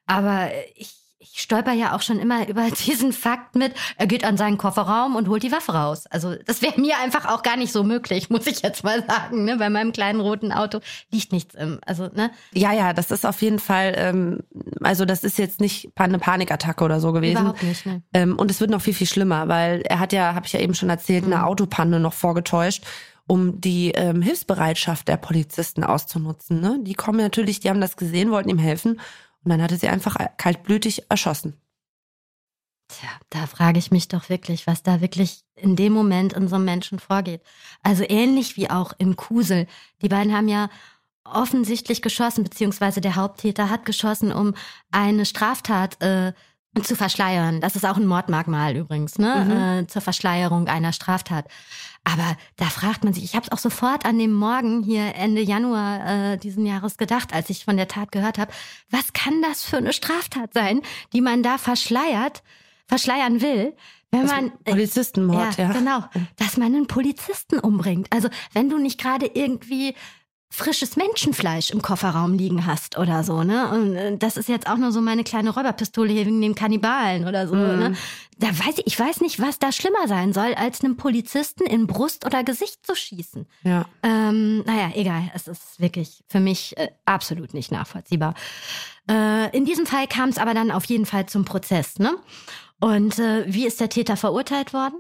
Aber 0.06 0.50
ich 0.76 0.99
ich 1.20 1.42
stolper 1.42 1.74
ja 1.74 1.96
auch 1.96 2.02
schon 2.02 2.20
immer 2.20 2.48
über 2.48 2.70
diesen 2.72 3.14
Fakt 3.14 3.56
mit, 3.56 3.74
er 3.98 4.08
geht 4.08 4.24
an 4.24 4.38
seinen 4.38 4.58
Kofferraum 4.58 5.16
und 5.16 5.28
holt 5.28 5.44
die 5.44 5.52
Waffe 5.52 5.74
raus. 5.74 6.06
Also 6.08 6.36
das 6.46 6.62
wäre 6.62 6.80
mir 6.80 6.98
einfach 7.04 7.26
auch 7.26 7.44
gar 7.44 7.58
nicht 7.58 7.72
so 7.72 7.84
möglich, 7.84 8.30
muss 8.30 8.48
ich 8.48 8.62
jetzt 8.62 8.84
mal 8.84 9.06
sagen. 9.06 9.44
Ne? 9.46 9.58
Bei 9.58 9.70
meinem 9.70 9.92
kleinen 9.92 10.22
roten 10.22 10.52
Auto 10.52 10.80
liegt 11.12 11.32
nichts 11.32 11.56
im. 11.56 11.80
Also, 11.86 12.10
ne? 12.14 12.32
Ja, 12.54 12.72
ja, 12.72 12.94
das 12.94 13.12
ist 13.12 13.26
auf 13.26 13.42
jeden 13.42 13.60
Fall, 13.60 13.94
ähm, 13.98 14.40
also 14.82 15.06
das 15.06 15.24
ist 15.24 15.38
jetzt 15.38 15.60
nicht 15.60 15.92
eine 15.96 16.20
Panikattacke 16.20 16.84
oder 16.84 17.00
so 17.00 17.12
gewesen. 17.12 17.42
Überhaupt 17.42 17.64
nicht, 17.64 17.86
ne? 17.86 18.02
Ähm, 18.14 18.38
und 18.38 18.50
es 18.50 18.62
wird 18.62 18.72
noch 18.72 18.82
viel, 18.82 18.94
viel 18.94 19.08
schlimmer, 19.08 19.48
weil 19.48 19.82
er 19.82 20.00
hat 20.00 20.14
ja, 20.14 20.34
habe 20.34 20.46
ich 20.46 20.54
ja 20.54 20.60
eben 20.60 20.74
schon 20.74 20.90
erzählt, 20.90 21.26
mhm. 21.26 21.34
eine 21.34 21.46
Autopanne 21.46 22.00
noch 22.00 22.14
vorgetäuscht 22.14 22.86
um 23.28 23.62
die 23.62 23.92
ähm, 23.92 24.24
Hilfsbereitschaft 24.24 25.08
der 25.08 25.18
Polizisten 25.18 25.84
auszunutzen. 25.84 26.62
Ne? 26.62 26.80
Die 26.82 26.96
kommen 26.96 27.20
natürlich, 27.20 27.60
die 27.60 27.70
haben 27.70 27.80
das 27.80 27.96
gesehen, 27.96 28.32
wollten 28.32 28.50
ihm 28.50 28.58
helfen 28.58 29.00
und 29.44 29.52
dann 29.52 29.62
hatte 29.62 29.78
sie 29.78 29.88
einfach 29.88 30.16
kaltblütig 30.38 31.10
erschossen. 31.10 31.60
Tja, 32.90 33.10
da 33.30 33.46
frage 33.46 33.78
ich 33.78 33.92
mich 33.92 34.08
doch 34.08 34.30
wirklich, 34.30 34.66
was 34.66 34.82
da 34.82 35.00
wirklich 35.00 35.44
in 35.56 35.76
dem 35.76 35.94
Moment 35.94 36.34
in 36.34 36.48
so 36.48 36.56
einem 36.56 36.66
Menschen 36.66 36.98
vorgeht. 36.98 37.42
Also 37.84 38.04
ähnlich 38.08 38.58
wie 38.58 38.70
auch 38.70 38.94
in 38.98 39.16
Kusel. 39.16 39.68
Die 40.02 40.10
beiden 40.10 40.36
haben 40.36 40.48
ja 40.48 40.70
offensichtlich 41.24 42.02
geschossen, 42.02 42.44
beziehungsweise 42.44 43.00
der 43.00 43.16
Haupttäter 43.16 43.70
hat 43.70 43.86
geschossen, 43.86 44.32
um 44.32 44.56
eine 44.92 45.26
Straftat 45.26 46.02
äh, 46.02 46.34
zu 46.82 46.96
verschleiern. 46.96 47.62
Das 47.62 47.76
ist 47.76 47.86
auch 47.86 47.98
ein 47.98 48.08
Mordmerkmal 48.08 48.76
übrigens, 48.76 49.20
ne? 49.20 49.46
Mhm. 49.46 49.84
Äh, 49.84 49.88
zur 49.88 50.02
Verschleierung 50.02 50.68
einer 50.68 50.94
Straftat. 50.94 51.46
Aber 52.12 52.38
da 52.56 52.66
fragt 52.66 53.04
man 53.04 53.14
sich, 53.14 53.24
ich 53.24 53.36
habe 53.36 53.46
es 53.46 53.52
auch 53.52 53.60
sofort 53.60 54.06
an 54.06 54.18
dem 54.18 54.34
Morgen 54.34 54.82
hier 54.84 55.16
Ende 55.16 55.42
Januar 55.42 56.34
äh, 56.34 56.38
diesen 56.38 56.66
Jahres 56.66 56.98
gedacht, 56.98 57.34
als 57.34 57.50
ich 57.50 57.66
von 57.66 57.78
der 57.78 57.88
Tat 57.88 58.12
gehört 58.12 58.38
habe, 58.38 58.52
was 58.90 59.14
kann 59.14 59.42
das 59.42 59.64
für 59.64 59.78
eine 59.78 59.94
Straftat 59.94 60.54
sein, 60.54 60.82
die 61.14 61.22
man 61.22 61.44
da 61.44 61.58
verschleiert, 61.58 62.42
verschleiern 62.88 63.42
will? 63.42 63.76
Wenn 64.12 64.26
man 64.26 64.52
äh, 64.66 64.72
Polizistenmord, 64.72 65.58
ja, 65.58 65.66
ja. 65.66 65.72
Genau, 65.72 66.04
dass 66.38 66.58
man 66.58 66.74
einen 66.74 66.88
Polizisten 66.88 67.60
umbringt. 67.60 68.08
Also, 68.12 68.30
wenn 68.54 68.70
du 68.70 68.80
nicht 68.80 69.00
gerade 69.00 69.28
irgendwie 69.28 69.94
frisches 70.52 70.96
Menschenfleisch 70.96 71.70
im 71.70 71.82
Kofferraum 71.82 72.34
liegen 72.34 72.66
hast 72.66 72.98
oder 72.98 73.24
so, 73.24 73.44
ne? 73.44 73.70
Und 73.70 73.96
äh, 73.96 74.18
das 74.18 74.36
ist 74.36 74.50
jetzt 74.50 74.68
auch 74.68 74.78
nur 74.78 74.92
so 74.92 75.00
meine 75.00 75.24
kleine 75.24 75.52
Räuberpistole 75.52 76.12
hier 76.12 76.26
wegen 76.26 76.42
dem 76.42 76.56
Kannibalen 76.56 77.28
oder 77.28 77.48
so, 77.48 77.56
mhm. 77.56 77.80
ne? 77.80 77.96
Da 78.40 78.48
weiß 78.48 78.80
ich, 78.80 78.88
ich 78.88 79.00
weiß 79.00 79.22
nicht, 79.22 79.40
was 79.40 79.60
da 79.60 79.72
schlimmer 79.72 80.08
sein 80.08 80.34
soll, 80.34 80.56
als 80.56 80.84
einem 80.84 80.98
Polizisten 80.98 81.66
in 81.66 81.88
Brust 81.88 82.26
oder 82.26 82.44
Gesicht 82.44 82.86
zu 82.86 82.96
schießen. 82.96 83.46
Ja. 83.64 83.86
Ähm, 84.02 84.64
naja, 84.64 84.92
egal. 84.96 85.30
Es 85.36 85.48
ist 85.48 85.80
wirklich 85.80 86.24
für 86.28 86.40
mich 86.40 86.76
äh, 86.78 86.90
absolut 87.06 87.54
nicht 87.54 87.72
nachvollziehbar. 87.72 88.34
Äh, 89.10 89.56
in 89.56 89.66
diesem 89.66 89.86
Fall 89.86 90.08
kam 90.08 90.30
es 90.30 90.38
aber 90.38 90.54
dann 90.54 90.72
auf 90.72 90.86
jeden 90.86 91.06
Fall 91.06 91.28
zum 91.28 91.46
Prozess, 91.46 92.00
ne? 92.00 92.16
Und 92.80 93.20
äh, 93.20 93.44
wie 93.48 93.68
ist 93.68 93.80
der 93.82 93.90
Täter 93.90 94.18
verurteilt 94.18 94.74
worden? 94.74 94.96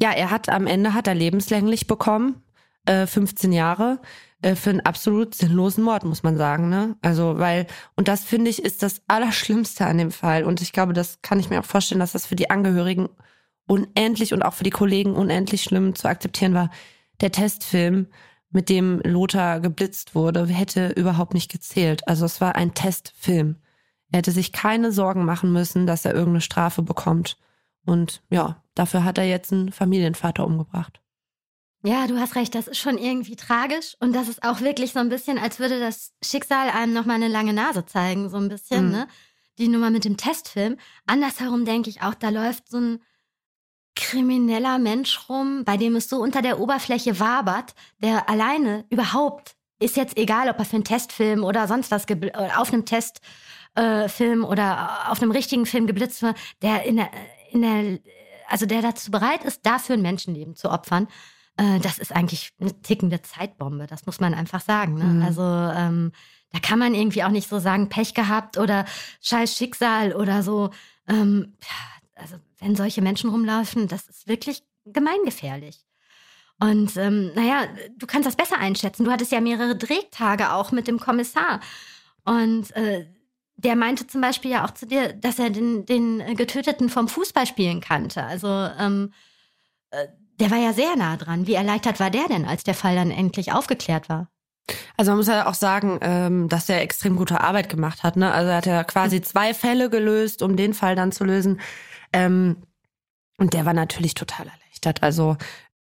Ja, 0.00 0.10
er 0.10 0.30
hat 0.30 0.48
am 0.48 0.66
Ende 0.66 0.94
hat 0.94 1.06
er 1.06 1.14
lebenslänglich 1.14 1.86
bekommen, 1.86 2.42
äh, 2.86 3.06
15 3.06 3.52
Jahre 3.52 4.00
äh, 4.42 4.54
für 4.54 4.70
einen 4.70 4.80
absolut 4.80 5.34
sinnlosen 5.34 5.84
Mord, 5.84 6.04
muss 6.04 6.22
man 6.22 6.36
sagen. 6.36 6.68
Ne? 6.68 6.96
Also, 7.00 7.38
weil, 7.38 7.66
und 7.96 8.08
das 8.08 8.24
finde 8.24 8.50
ich, 8.50 8.62
ist 8.62 8.82
das 8.82 9.02
Allerschlimmste 9.08 9.86
an 9.86 9.98
dem 9.98 10.10
Fall. 10.10 10.44
Und 10.44 10.60
ich 10.60 10.72
glaube, 10.72 10.92
das 10.92 11.22
kann 11.22 11.40
ich 11.40 11.50
mir 11.50 11.60
auch 11.60 11.64
vorstellen, 11.64 12.00
dass 12.00 12.12
das 12.12 12.26
für 12.26 12.36
die 12.36 12.50
Angehörigen 12.50 13.08
unendlich 13.66 14.34
und 14.34 14.42
auch 14.42 14.54
für 14.54 14.64
die 14.64 14.70
Kollegen 14.70 15.14
unendlich 15.14 15.62
schlimm 15.62 15.94
zu 15.94 16.08
akzeptieren 16.08 16.54
war. 16.54 16.70
Der 17.20 17.32
Testfilm, 17.32 18.08
mit 18.50 18.68
dem 18.68 19.00
Lothar 19.04 19.60
geblitzt 19.60 20.14
wurde, 20.14 20.46
hätte 20.46 20.88
überhaupt 20.88 21.32
nicht 21.32 21.50
gezählt. 21.50 22.06
Also 22.06 22.26
es 22.26 22.40
war 22.40 22.54
ein 22.54 22.74
Testfilm. 22.74 23.56
Er 24.10 24.18
hätte 24.18 24.30
sich 24.30 24.52
keine 24.52 24.92
Sorgen 24.92 25.24
machen 25.24 25.52
müssen, 25.52 25.86
dass 25.86 26.04
er 26.04 26.12
irgendeine 26.12 26.42
Strafe 26.42 26.82
bekommt. 26.82 27.38
Und 27.86 28.22
ja, 28.28 28.62
dafür 28.74 29.04
hat 29.04 29.16
er 29.16 29.24
jetzt 29.24 29.52
einen 29.52 29.72
Familienvater 29.72 30.44
umgebracht. 30.46 31.01
Ja, 31.84 32.06
du 32.06 32.18
hast 32.18 32.36
recht, 32.36 32.54
das 32.54 32.68
ist 32.68 32.78
schon 32.78 32.96
irgendwie 32.96 33.34
tragisch 33.34 33.96
und 33.98 34.14
das 34.14 34.28
ist 34.28 34.44
auch 34.44 34.60
wirklich 34.60 34.92
so 34.92 35.00
ein 35.00 35.08
bisschen, 35.08 35.36
als 35.36 35.58
würde 35.58 35.80
das 35.80 36.12
Schicksal 36.22 36.70
einem 36.70 36.92
nochmal 36.92 37.16
eine 37.16 37.28
lange 37.28 37.52
Nase 37.52 37.84
zeigen, 37.84 38.30
so 38.30 38.36
ein 38.36 38.48
bisschen, 38.48 38.86
mhm. 38.86 38.92
ne? 38.92 39.08
Die 39.58 39.68
Nummer 39.68 39.90
mit 39.90 40.04
dem 40.04 40.16
Testfilm. 40.16 40.78
Andersherum 41.06 41.64
denke 41.64 41.90
ich 41.90 42.00
auch, 42.02 42.14
da 42.14 42.30
läuft 42.30 42.70
so 42.70 42.78
ein 42.78 43.02
krimineller 43.94 44.78
Mensch 44.78 45.28
rum, 45.28 45.64
bei 45.64 45.76
dem 45.76 45.96
es 45.96 46.08
so 46.08 46.22
unter 46.22 46.40
der 46.40 46.58
Oberfläche 46.58 47.20
wabert, 47.20 47.74
der 47.98 48.30
alleine 48.30 48.86
überhaupt, 48.88 49.56
ist 49.78 49.96
jetzt 49.96 50.16
egal, 50.16 50.48
ob 50.48 50.58
er 50.58 50.64
für 50.64 50.76
einen 50.76 50.84
Testfilm 50.84 51.44
oder 51.44 51.68
sonst 51.68 51.90
was 51.90 52.06
auf 52.56 52.72
einem 52.72 52.86
Testfilm 52.86 54.42
äh, 54.42 54.46
oder 54.46 55.10
auf 55.10 55.20
einem 55.20 55.32
richtigen 55.32 55.66
Film 55.66 55.86
geblitzt 55.86 56.22
wird, 56.22 56.36
der 56.62 56.84
in 56.84 56.96
der, 56.96 57.10
in 57.50 57.62
der, 57.62 57.98
also 58.48 58.64
der 58.64 58.80
dazu 58.80 59.10
bereit 59.10 59.44
ist, 59.44 59.66
dafür 59.66 59.96
ein 59.96 60.02
Menschenleben 60.02 60.54
zu 60.54 60.70
opfern 60.70 61.08
äh, 61.56 61.80
das 61.80 61.98
ist 61.98 62.12
eigentlich 62.12 62.50
eine 62.60 62.80
tickende 62.82 63.22
Zeitbombe, 63.22 63.86
das 63.86 64.06
muss 64.06 64.20
man 64.20 64.34
einfach 64.34 64.60
sagen. 64.60 64.94
Ne? 64.94 65.04
Mhm. 65.04 65.22
Also 65.22 65.42
ähm, 65.42 66.12
da 66.50 66.58
kann 66.58 66.78
man 66.78 66.94
irgendwie 66.94 67.24
auch 67.24 67.30
nicht 67.30 67.48
so 67.48 67.58
sagen, 67.58 67.88
Pech 67.88 68.14
gehabt 68.14 68.58
oder 68.58 68.84
scheiß 69.20 69.56
Schicksal 69.56 70.14
oder 70.14 70.42
so. 70.42 70.70
Ähm, 71.08 71.54
also 72.14 72.36
wenn 72.58 72.76
solche 72.76 73.02
Menschen 73.02 73.30
rumlaufen, 73.30 73.88
das 73.88 74.08
ist 74.08 74.28
wirklich 74.28 74.62
gemeingefährlich. 74.84 75.84
Und 76.60 76.96
ähm, 76.96 77.32
naja, 77.34 77.66
du 77.96 78.06
kannst 78.06 78.26
das 78.26 78.36
besser 78.36 78.58
einschätzen. 78.58 79.04
Du 79.04 79.10
hattest 79.10 79.32
ja 79.32 79.40
mehrere 79.40 79.76
Drehtage 79.76 80.52
auch 80.52 80.70
mit 80.70 80.86
dem 80.86 81.00
Kommissar. 81.00 81.60
Und 82.24 82.70
äh, 82.76 83.06
der 83.56 83.74
meinte 83.74 84.06
zum 84.06 84.20
Beispiel 84.20 84.52
ja 84.52 84.64
auch 84.64 84.70
zu 84.70 84.86
dir, 84.86 85.12
dass 85.12 85.38
er 85.38 85.50
den, 85.50 85.86
den 85.86 86.36
Getöteten 86.36 86.88
vom 86.88 87.08
Fußballspielen 87.08 87.80
kannte. 87.80 88.22
Also 88.24 88.48
ähm, 88.48 89.12
äh, 89.90 90.06
der 90.40 90.50
war 90.50 90.58
ja 90.58 90.72
sehr 90.72 90.96
nah 90.96 91.16
dran. 91.16 91.46
Wie 91.46 91.54
erleichtert 91.54 92.00
war 92.00 92.10
der 92.10 92.28
denn, 92.28 92.44
als 92.44 92.64
der 92.64 92.74
Fall 92.74 92.96
dann 92.96 93.10
endlich 93.10 93.52
aufgeklärt 93.52 94.08
war? 94.08 94.28
Also 94.96 95.10
man 95.10 95.18
muss 95.18 95.26
ja 95.26 95.46
auch 95.46 95.54
sagen, 95.54 95.98
ähm, 96.02 96.48
dass 96.48 96.68
er 96.68 96.82
extrem 96.82 97.16
gute 97.16 97.40
Arbeit 97.40 97.68
gemacht 97.68 98.02
hat. 98.02 98.16
Ne? 98.16 98.32
Also 98.32 98.50
er 98.50 98.56
hat 98.56 98.66
ja 98.66 98.84
quasi 98.84 99.16
mhm. 99.16 99.22
zwei 99.24 99.54
Fälle 99.54 99.90
gelöst, 99.90 100.42
um 100.42 100.56
den 100.56 100.74
Fall 100.74 100.94
dann 100.96 101.12
zu 101.12 101.24
lösen. 101.24 101.60
Ähm, 102.12 102.56
und 103.38 103.54
der 103.54 103.64
war 103.64 103.74
natürlich 103.74 104.14
total 104.14 104.46
erleichtert. 104.46 105.02
Also 105.02 105.36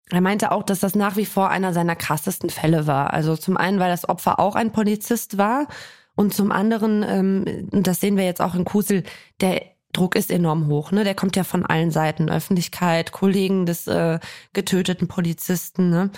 er 0.09 0.21
meinte 0.21 0.51
auch, 0.51 0.63
dass 0.63 0.79
das 0.79 0.95
nach 0.95 1.15
wie 1.15 1.25
vor 1.25 1.49
einer 1.49 1.73
seiner 1.73 1.95
krassesten 1.95 2.49
Fälle 2.49 2.87
war. 2.87 3.13
Also 3.13 3.35
zum 3.35 3.57
einen, 3.57 3.79
weil 3.79 3.89
das 3.89 4.07
Opfer 4.07 4.39
auch 4.39 4.55
ein 4.55 4.71
Polizist 4.71 5.37
war 5.37 5.67
und 6.15 6.33
zum 6.33 6.51
anderen, 6.51 7.03
ähm, 7.03 7.69
und 7.71 7.87
das 7.87 7.99
sehen 7.99 8.17
wir 8.17 8.25
jetzt 8.25 8.41
auch 8.41 8.55
in 8.55 8.65
Kusel, 8.65 9.03
der 9.41 9.61
Druck 9.93 10.15
ist 10.15 10.31
enorm 10.31 10.67
hoch. 10.67 10.91
Ne? 10.91 11.03
Der 11.03 11.15
kommt 11.15 11.35
ja 11.35 11.43
von 11.43 11.65
allen 11.65 11.91
Seiten, 11.91 12.29
Öffentlichkeit, 12.29 13.11
Kollegen 13.11 13.65
des 13.65 13.87
äh, 13.87 14.19
getöteten 14.53 15.07
Polizisten. 15.07 15.89
Ne? 15.89 16.11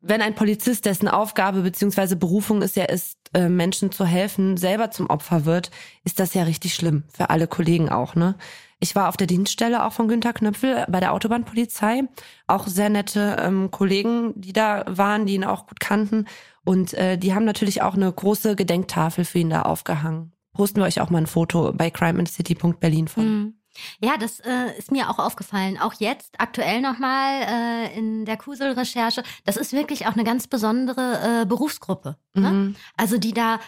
Wenn 0.00 0.20
ein 0.20 0.34
Polizist, 0.34 0.84
dessen 0.84 1.08
Aufgabe 1.08 1.62
beziehungsweise 1.62 2.16
Berufung 2.16 2.60
es 2.62 2.74
ja 2.74 2.84
ist, 2.84 3.16
äh, 3.34 3.48
Menschen 3.48 3.92
zu 3.92 4.04
helfen, 4.04 4.56
selber 4.56 4.90
zum 4.90 5.08
Opfer 5.08 5.44
wird, 5.44 5.70
ist 6.04 6.20
das 6.20 6.34
ja 6.34 6.42
richtig 6.42 6.74
schlimm 6.74 7.04
für 7.12 7.30
alle 7.30 7.46
Kollegen 7.46 7.88
auch. 7.88 8.14
Ne? 8.14 8.36
Ich 8.80 8.96
war 8.96 9.08
auf 9.08 9.16
der 9.16 9.28
Dienststelle 9.28 9.86
auch 9.86 9.92
von 9.92 10.08
Günter 10.08 10.32
Knöpfel 10.32 10.84
bei 10.88 10.98
der 10.98 11.12
Autobahnpolizei. 11.12 12.02
Auch 12.48 12.66
sehr 12.66 12.88
nette 12.88 13.36
ähm, 13.40 13.70
Kollegen, 13.70 14.32
die 14.34 14.52
da 14.52 14.84
waren, 14.88 15.24
die 15.24 15.34
ihn 15.34 15.44
auch 15.44 15.68
gut 15.68 15.78
kannten. 15.78 16.26
Und 16.64 16.92
äh, 16.94 17.16
die 17.16 17.32
haben 17.32 17.44
natürlich 17.44 17.82
auch 17.82 17.94
eine 17.94 18.12
große 18.12 18.56
Gedenktafel 18.56 19.24
für 19.24 19.38
ihn 19.38 19.50
da 19.50 19.62
aufgehangen 19.62 20.32
posten 20.52 20.80
wir 20.80 20.86
euch 20.86 21.00
auch 21.00 21.10
mal 21.10 21.18
ein 21.18 21.26
Foto 21.26 21.72
bei 21.72 21.90
crimeandcity.berlin 21.90 23.08
von. 23.08 23.24
Mhm. 23.24 23.54
Ja, 24.00 24.16
das 24.18 24.40
äh, 24.40 24.76
ist 24.76 24.92
mir 24.92 25.08
auch 25.08 25.18
aufgefallen. 25.18 25.78
Auch 25.78 25.94
jetzt, 25.94 26.34
aktuell 26.38 26.80
nochmal 26.80 27.42
äh, 27.42 27.98
in 27.98 28.24
der 28.24 28.36
Kusel-Recherche. 28.36 29.22
Das 29.44 29.56
ist 29.56 29.72
wirklich 29.72 30.06
auch 30.06 30.12
eine 30.12 30.24
ganz 30.24 30.46
besondere 30.46 31.42
äh, 31.42 31.46
Berufsgruppe. 31.46 32.16
Ne? 32.34 32.50
Mhm. 32.50 32.76
Also 32.96 33.18
die 33.18 33.32
da 33.32 33.60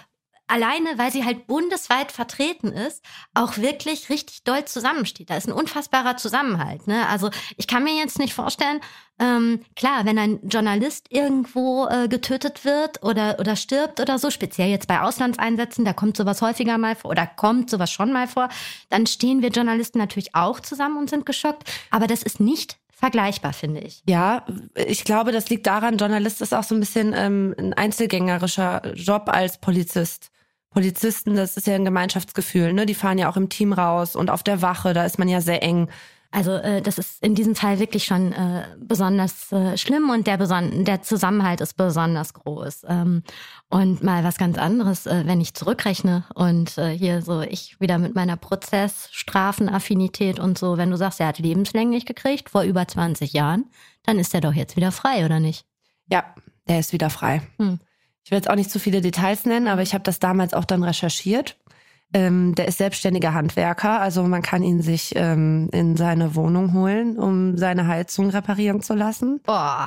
alleine, 0.47 0.99
weil 0.99 1.11
sie 1.11 1.25
halt 1.25 1.47
bundesweit 1.47 2.13
vertreten 2.13 2.69
ist, 2.69 3.03
auch 3.33 3.57
wirklich 3.59 4.11
richtig 4.11 4.45
doll 4.45 4.65
zusammensteht. 4.65 5.31
Da 5.31 5.37
ist 5.37 5.49
ein 5.49 5.53
unfassbarer 5.53 6.17
Zusammenhalt. 6.17 6.87
Ne? 6.87 7.09
Also 7.09 7.31
ich 7.57 7.67
kann 7.67 7.85
mir 7.85 7.95
jetzt 7.95 8.19
nicht 8.19 8.35
vorstellen, 8.35 8.81
ähm, 9.19 9.61
klar, 9.77 10.05
wenn 10.05 10.19
ein 10.19 10.41
Journalist 10.49 11.07
irgendwo 11.11 11.87
äh, 11.87 12.09
getötet 12.09 12.65
wird 12.65 13.03
oder, 13.03 13.39
oder 13.39 13.57
stirbt 13.57 14.01
oder 14.01 14.19
so, 14.19 14.31
speziell 14.31 14.69
jetzt 14.69 14.89
bei 14.89 15.01
Auslandseinsätzen, 15.01 15.85
da 15.85 15.93
kommt 15.93 16.17
sowas 16.17 16.43
häufiger 16.43 16.79
mal 16.79 16.97
vor 16.97 17.13
oder 17.13 17.27
kommt 17.27 17.71
sowas 17.71 17.91
schon 17.91 18.13
mal 18.13 18.27
vor, 18.27 18.49
dann 18.91 19.07
stehen 19.07 19.41
wir 19.41 19.51
Journalisten 19.51 19.99
natürlich 19.99 20.35
auch 20.35 20.61
zusammen 20.61 20.99
und 20.99 21.11
sind 21.11 21.27
geschockt. 21.27 21.71
Aber 21.91 22.07
das 22.07 22.23
ist 22.23 22.41
nicht 22.41 22.77
vergleichbar, 22.91 23.53
finde 23.53 23.81
ich. 23.81 24.03
Ja, 24.09 24.45
ich 24.75 25.05
glaube, 25.05 25.31
das 25.31 25.49
liegt 25.49 25.67
daran, 25.67 25.97
Journalist 25.97 26.41
ist 26.41 26.55
auch 26.55 26.65
so 26.65 26.75
ein 26.75 26.81
bisschen 26.81 27.13
ähm, 27.15 27.55
ein 27.59 27.73
einzelgängerischer 27.75 28.95
Job 28.95 29.25
als 29.27 29.59
Polizist. 29.59 30.31
Polizisten, 30.75 31.37
das 31.37 31.57
ist 31.57 31.67
ja 31.67 31.75
ein 31.75 31.85
Gemeinschaftsgefühl, 31.85 32.73
ne? 32.73 32.85
Die 32.85 32.95
fahren 32.95 33.19
ja 33.19 33.31
auch 33.31 33.37
im 33.37 33.49
Team 33.49 33.73
raus 33.73 34.17
und 34.17 34.31
auf 34.31 34.43
der 34.43 34.61
Wache, 34.61 34.93
da 34.93 35.05
ist 35.05 35.19
man 35.19 35.29
ja 35.29 35.41
sehr 35.41 35.63
eng. 35.63 35.89
Also 36.35 36.55
äh, 36.55 36.83
das 36.83 36.99
ist 36.99 37.23
in 37.23 37.37
diesem 37.37 37.55
Fall 37.55 37.79
wirklich 37.79 38.07
schon 38.07 38.33
äh, 38.33 38.65
besonders 38.77 39.53
äh, 39.53 39.79
schlimm 39.79 40.11
und 40.11 40.27
der, 40.27 40.37
beson 40.37 40.85
der 40.85 41.01
Zusammenhalt 41.01 41.61
ist 41.61 41.75
besonders 41.75 42.35
groß. 42.35 42.87
Ähm, 42.89 43.23
und 43.71 44.03
mal 44.03 44.25
was 44.25 44.37
ganz 44.37 44.59
anderes, 44.59 45.07
äh, 45.07 45.23
wenn 45.27 45.41
ich 45.41 45.55
zurückrechne 45.55 46.25
und 46.35 46.77
äh, 46.77 46.91
hier 46.91 47.23
so 47.23 47.43
ich 47.43 47.81
wieder 47.81 47.99
mit 47.99 48.17
meiner 48.17 48.37
Prozessstrafenaffinität 48.37 50.41
und 50.41 50.59
so, 50.59 50.77
wenn 50.77 50.91
du 50.91 50.97
sagst, 50.97 51.21
er 51.21 51.29
hat 51.29 51.39
lebenslänglich 51.39 52.05
gekriegt 52.05 52.51
vor 52.51 52.63
über 52.63 52.89
20 52.89 53.33
Jahren, 53.33 53.67
dann 54.03 54.19
ist 54.19 54.35
er 54.35 54.41
doch 54.41 54.55
jetzt 54.55 54.75
wieder 54.75 54.91
frei, 54.91 55.25
oder 55.25 55.39
nicht? 55.39 55.65
Ja, 56.11 56.25
der 56.67 56.81
ist 56.81 56.93
wieder 56.93 57.11
frei. 57.11 57.43
Hm. 57.59 57.79
Ich 58.25 58.31
will 58.31 58.39
jetzt 58.39 58.49
auch 58.49 58.55
nicht 58.55 58.71
zu 58.71 58.79
viele 58.79 59.01
Details 59.01 59.45
nennen, 59.45 59.69
aber 59.69 59.83
ich 59.83 59.93
habe 59.93 60.05
das 60.05 60.19
damals 60.19 60.55
auch 60.55 60.65
dann 60.65 60.83
recherchiert. 60.83 61.59
Ähm, 62.13 62.55
der 62.55 62.69
ist 62.69 62.79
selbstständiger 62.79 63.35
Handwerker, 63.35 64.01
also 64.01 64.23
man 64.23 64.41
kann 64.41 64.63
ihn 64.63 64.83
sich 64.83 65.15
ähm, 65.17 65.69
in 65.73 65.97
seine 65.97 66.35
Wohnung 66.35 66.73
holen, 66.73 67.19
um 67.19 67.59
seine 67.59 67.89
Heizung 67.89 68.31
reparieren 68.31 68.83
zu 68.83 68.95
lassen. 68.95 69.41
Boah. 69.45 69.87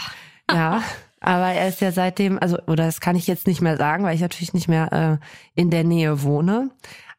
Ja, 0.52 0.84
aber 1.20 1.54
er 1.54 1.68
ist 1.70 1.82
ja 1.82 1.92
seitdem, 1.92 2.38
also, 2.38 2.58
oder 2.68 2.86
das 2.86 3.02
kann 3.02 3.16
ich 3.16 3.28
jetzt 3.28 3.48
nicht 3.48 3.62
mehr 3.62 3.78
sagen, 3.78 4.04
weil 4.04 4.16
ich 4.16 4.22
natürlich 4.22 4.54
nicht 4.54 4.68
mehr 4.68 4.92
äh, 4.92 5.60
in 5.60 5.70
der 5.70 5.84
Nähe 5.84 6.22
wohne. 6.22 6.70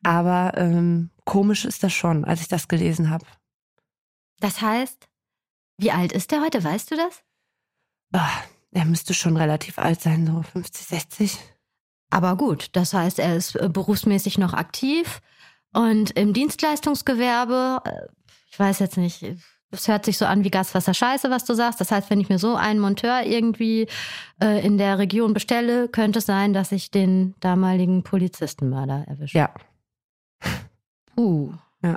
Aber 0.02 0.52
ähm, 0.56 1.10
komisch 1.24 1.64
ist 1.64 1.82
das 1.82 1.92
schon, 1.92 2.24
als 2.24 2.40
ich 2.40 2.48
das 2.48 2.68
gelesen 2.68 3.10
habe. 3.10 3.26
Das 4.40 4.60
heißt, 4.60 5.08
wie 5.78 5.90
alt 5.90 6.12
ist 6.12 6.30
der 6.30 6.42
heute, 6.42 6.62
weißt 6.62 6.90
du 6.90 6.96
das? 6.96 7.22
Ach, 8.12 8.42
er 8.78 8.84
müsste 8.84 9.12
schon 9.12 9.36
relativ 9.36 9.78
alt 9.78 10.00
sein, 10.00 10.26
so 10.26 10.42
50, 10.42 10.86
60. 10.86 11.38
Aber 12.10 12.36
gut, 12.36 12.70
das 12.72 12.94
heißt, 12.94 13.18
er 13.18 13.36
ist 13.36 13.56
äh, 13.56 13.68
berufsmäßig 13.68 14.38
noch 14.38 14.54
aktiv 14.54 15.20
und 15.72 16.12
im 16.12 16.32
Dienstleistungsgewerbe, 16.32 17.82
äh, 17.84 18.06
ich 18.50 18.58
weiß 18.58 18.78
jetzt 18.78 18.96
nicht, 18.96 19.24
es 19.70 19.88
hört 19.88 20.04
sich 20.04 20.16
so 20.16 20.24
an 20.24 20.44
wie 20.44 20.50
Gaswasser 20.50 20.94
Scheiße, 20.94 21.28
was 21.28 21.44
du 21.44 21.54
sagst. 21.54 21.80
Das 21.80 21.90
heißt, 21.90 22.08
wenn 22.08 22.20
ich 22.20 22.30
mir 22.30 22.38
so 22.38 22.54
einen 22.54 22.80
Monteur 22.80 23.24
irgendwie 23.24 23.86
äh, 24.40 24.64
in 24.64 24.78
der 24.78 24.98
Region 24.98 25.34
bestelle, 25.34 25.88
könnte 25.88 26.20
es 26.20 26.26
sein, 26.26 26.54
dass 26.54 26.72
ich 26.72 26.90
den 26.90 27.34
damaligen 27.40 28.02
Polizistenmörder 28.04 29.04
erwische. 29.08 29.36
Ja. 29.36 29.52
Uh. 31.16 31.52
Ja. 31.82 31.96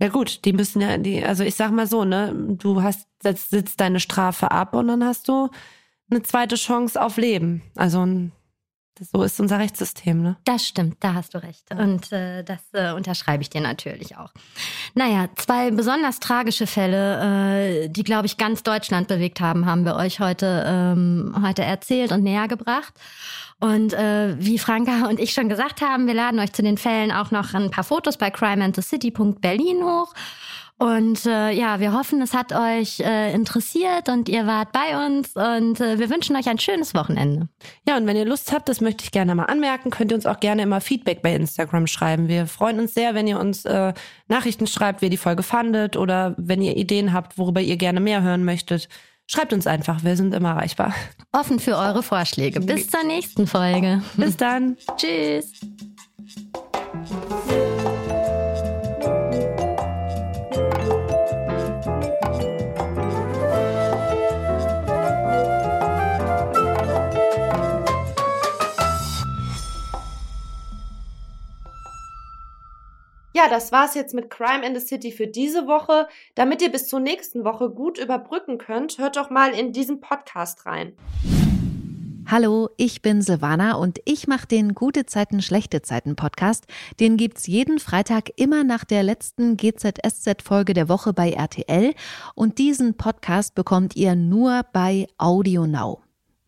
Ja 0.00 0.08
gut, 0.08 0.44
die 0.44 0.52
müssen 0.52 0.80
ja, 0.80 0.96
die, 0.96 1.24
also 1.24 1.42
ich 1.42 1.56
sag 1.56 1.72
mal 1.72 1.88
so, 1.88 2.04
ne, 2.04 2.32
du 2.32 2.82
hast, 2.82 3.08
sitzt, 3.20 3.50
sitzt 3.50 3.80
deine 3.80 3.98
Strafe 3.98 4.52
ab 4.52 4.74
und 4.74 4.86
dann 4.86 5.02
hast 5.02 5.26
du 5.26 5.48
eine 6.10 6.22
zweite 6.22 6.56
Chance 6.56 7.00
auf 7.00 7.16
Leben. 7.16 7.62
Also 7.76 8.06
so 9.00 9.22
ist 9.22 9.38
unser 9.40 9.58
Rechtssystem, 9.58 10.22
ne? 10.22 10.36
Das 10.44 10.66
stimmt, 10.66 10.96
da 11.00 11.14
hast 11.14 11.34
du 11.34 11.42
recht. 11.42 11.70
Und 11.70 12.10
äh, 12.12 12.42
das 12.42 12.60
äh, 12.72 12.92
unterschreibe 12.92 13.42
ich 13.42 13.50
dir 13.50 13.60
natürlich 13.60 14.16
auch. 14.16 14.32
Naja, 14.94 15.28
zwei 15.36 15.70
besonders 15.70 16.18
tragische 16.20 16.66
Fälle, 16.66 17.84
äh, 17.84 17.88
die, 17.88 18.02
glaube 18.02 18.26
ich, 18.26 18.36
ganz 18.36 18.62
Deutschland 18.62 19.08
bewegt 19.08 19.40
haben, 19.40 19.66
haben 19.66 19.84
wir 19.84 19.94
euch 19.96 20.20
heute, 20.20 20.64
ähm, 20.66 21.36
heute 21.42 21.62
erzählt 21.62 22.12
und 22.12 22.22
näher 22.24 22.48
gebracht. 22.48 22.92
Und 23.60 23.92
äh, 23.92 24.36
wie 24.38 24.58
Franka 24.58 25.08
und 25.08 25.18
ich 25.20 25.32
schon 25.32 25.48
gesagt 25.48 25.80
haben, 25.80 26.06
wir 26.06 26.14
laden 26.14 26.38
euch 26.40 26.52
zu 26.52 26.62
den 26.62 26.78
Fällen 26.78 27.12
auch 27.12 27.30
noch 27.30 27.54
ein 27.54 27.70
paar 27.70 27.84
Fotos 27.84 28.16
bei 28.16 28.30
crimeandthecity.berlin 28.30 29.82
hoch. 29.82 30.14
Und 30.78 31.26
äh, 31.26 31.50
ja, 31.50 31.80
wir 31.80 31.92
hoffen, 31.92 32.22
es 32.22 32.34
hat 32.34 32.52
euch 32.52 33.00
äh, 33.00 33.32
interessiert 33.34 34.08
und 34.08 34.28
ihr 34.28 34.46
wart 34.46 34.70
bei 34.70 35.06
uns 35.06 35.34
und 35.34 35.80
äh, 35.80 35.98
wir 35.98 36.08
wünschen 36.08 36.36
euch 36.36 36.48
ein 36.48 36.60
schönes 36.60 36.94
Wochenende. 36.94 37.48
Ja, 37.86 37.96
und 37.96 38.06
wenn 38.06 38.16
ihr 38.16 38.24
Lust 38.24 38.52
habt, 38.52 38.68
das 38.68 38.80
möchte 38.80 39.02
ich 39.02 39.10
gerne 39.10 39.34
mal 39.34 39.46
anmerken, 39.46 39.90
könnt 39.90 40.12
ihr 40.12 40.14
uns 40.14 40.24
auch 40.24 40.38
gerne 40.38 40.62
immer 40.62 40.80
Feedback 40.80 41.20
bei 41.20 41.34
Instagram 41.34 41.88
schreiben. 41.88 42.28
Wir 42.28 42.46
freuen 42.46 42.78
uns 42.78 42.94
sehr, 42.94 43.16
wenn 43.16 43.26
ihr 43.26 43.40
uns 43.40 43.64
äh, 43.64 43.92
Nachrichten 44.28 44.68
schreibt, 44.68 45.00
wie 45.00 45.06
ihr 45.06 45.10
die 45.10 45.16
Folge 45.16 45.42
fandet 45.42 45.96
oder 45.96 46.36
wenn 46.38 46.62
ihr 46.62 46.76
Ideen 46.76 47.12
habt, 47.12 47.38
worüber 47.38 47.60
ihr 47.60 47.76
gerne 47.76 47.98
mehr 47.98 48.22
hören 48.22 48.44
möchtet. 48.44 48.88
Schreibt 49.26 49.52
uns 49.52 49.66
einfach, 49.66 50.04
wir 50.04 50.16
sind 50.16 50.32
immer 50.32 50.50
erreichbar. 50.50 50.94
Offen 51.32 51.58
für 51.58 51.76
eure 51.76 52.04
Vorschläge. 52.04 52.60
Bis 52.60 52.88
zur 52.88 53.02
nächsten 53.02 53.48
Folge. 53.48 54.02
Bis 54.16 54.36
dann. 54.36 54.76
Tschüss. 54.96 55.52
Ja, 73.38 73.48
das 73.48 73.70
war's 73.70 73.94
jetzt 73.94 74.14
mit 74.14 74.30
Crime 74.30 74.66
in 74.66 74.74
the 74.74 74.84
City 74.84 75.12
für 75.12 75.28
diese 75.28 75.68
Woche. 75.68 76.08
Damit 76.34 76.60
ihr 76.60 76.72
bis 76.72 76.88
zur 76.88 76.98
nächsten 76.98 77.44
Woche 77.44 77.70
gut 77.70 77.96
überbrücken 77.96 78.58
könnt, 78.58 78.98
hört 78.98 79.16
doch 79.16 79.30
mal 79.30 79.52
in 79.52 79.72
diesen 79.72 80.00
Podcast 80.00 80.66
rein. 80.66 80.92
Hallo, 82.26 82.68
ich 82.76 83.00
bin 83.00 83.22
Silvana 83.22 83.76
und 83.76 84.00
ich 84.06 84.26
mache 84.26 84.48
den 84.48 84.74
Gute 84.74 85.06
Zeiten, 85.06 85.40
Schlechte 85.40 85.82
Zeiten 85.82 86.16
Podcast. 86.16 86.64
Den 86.98 87.16
gibt's 87.16 87.46
jeden 87.46 87.78
Freitag 87.78 88.30
immer 88.34 88.64
nach 88.64 88.84
der 88.84 89.04
letzten 89.04 89.56
GZSZ-Folge 89.56 90.74
der 90.74 90.88
Woche 90.88 91.12
bei 91.12 91.30
RTL. 91.30 91.94
Und 92.34 92.58
diesen 92.58 92.96
Podcast 92.96 93.54
bekommt 93.54 93.94
ihr 93.94 94.16
nur 94.16 94.64
bei 94.72 95.06
Audio 95.16 95.64
Now. 95.68 96.00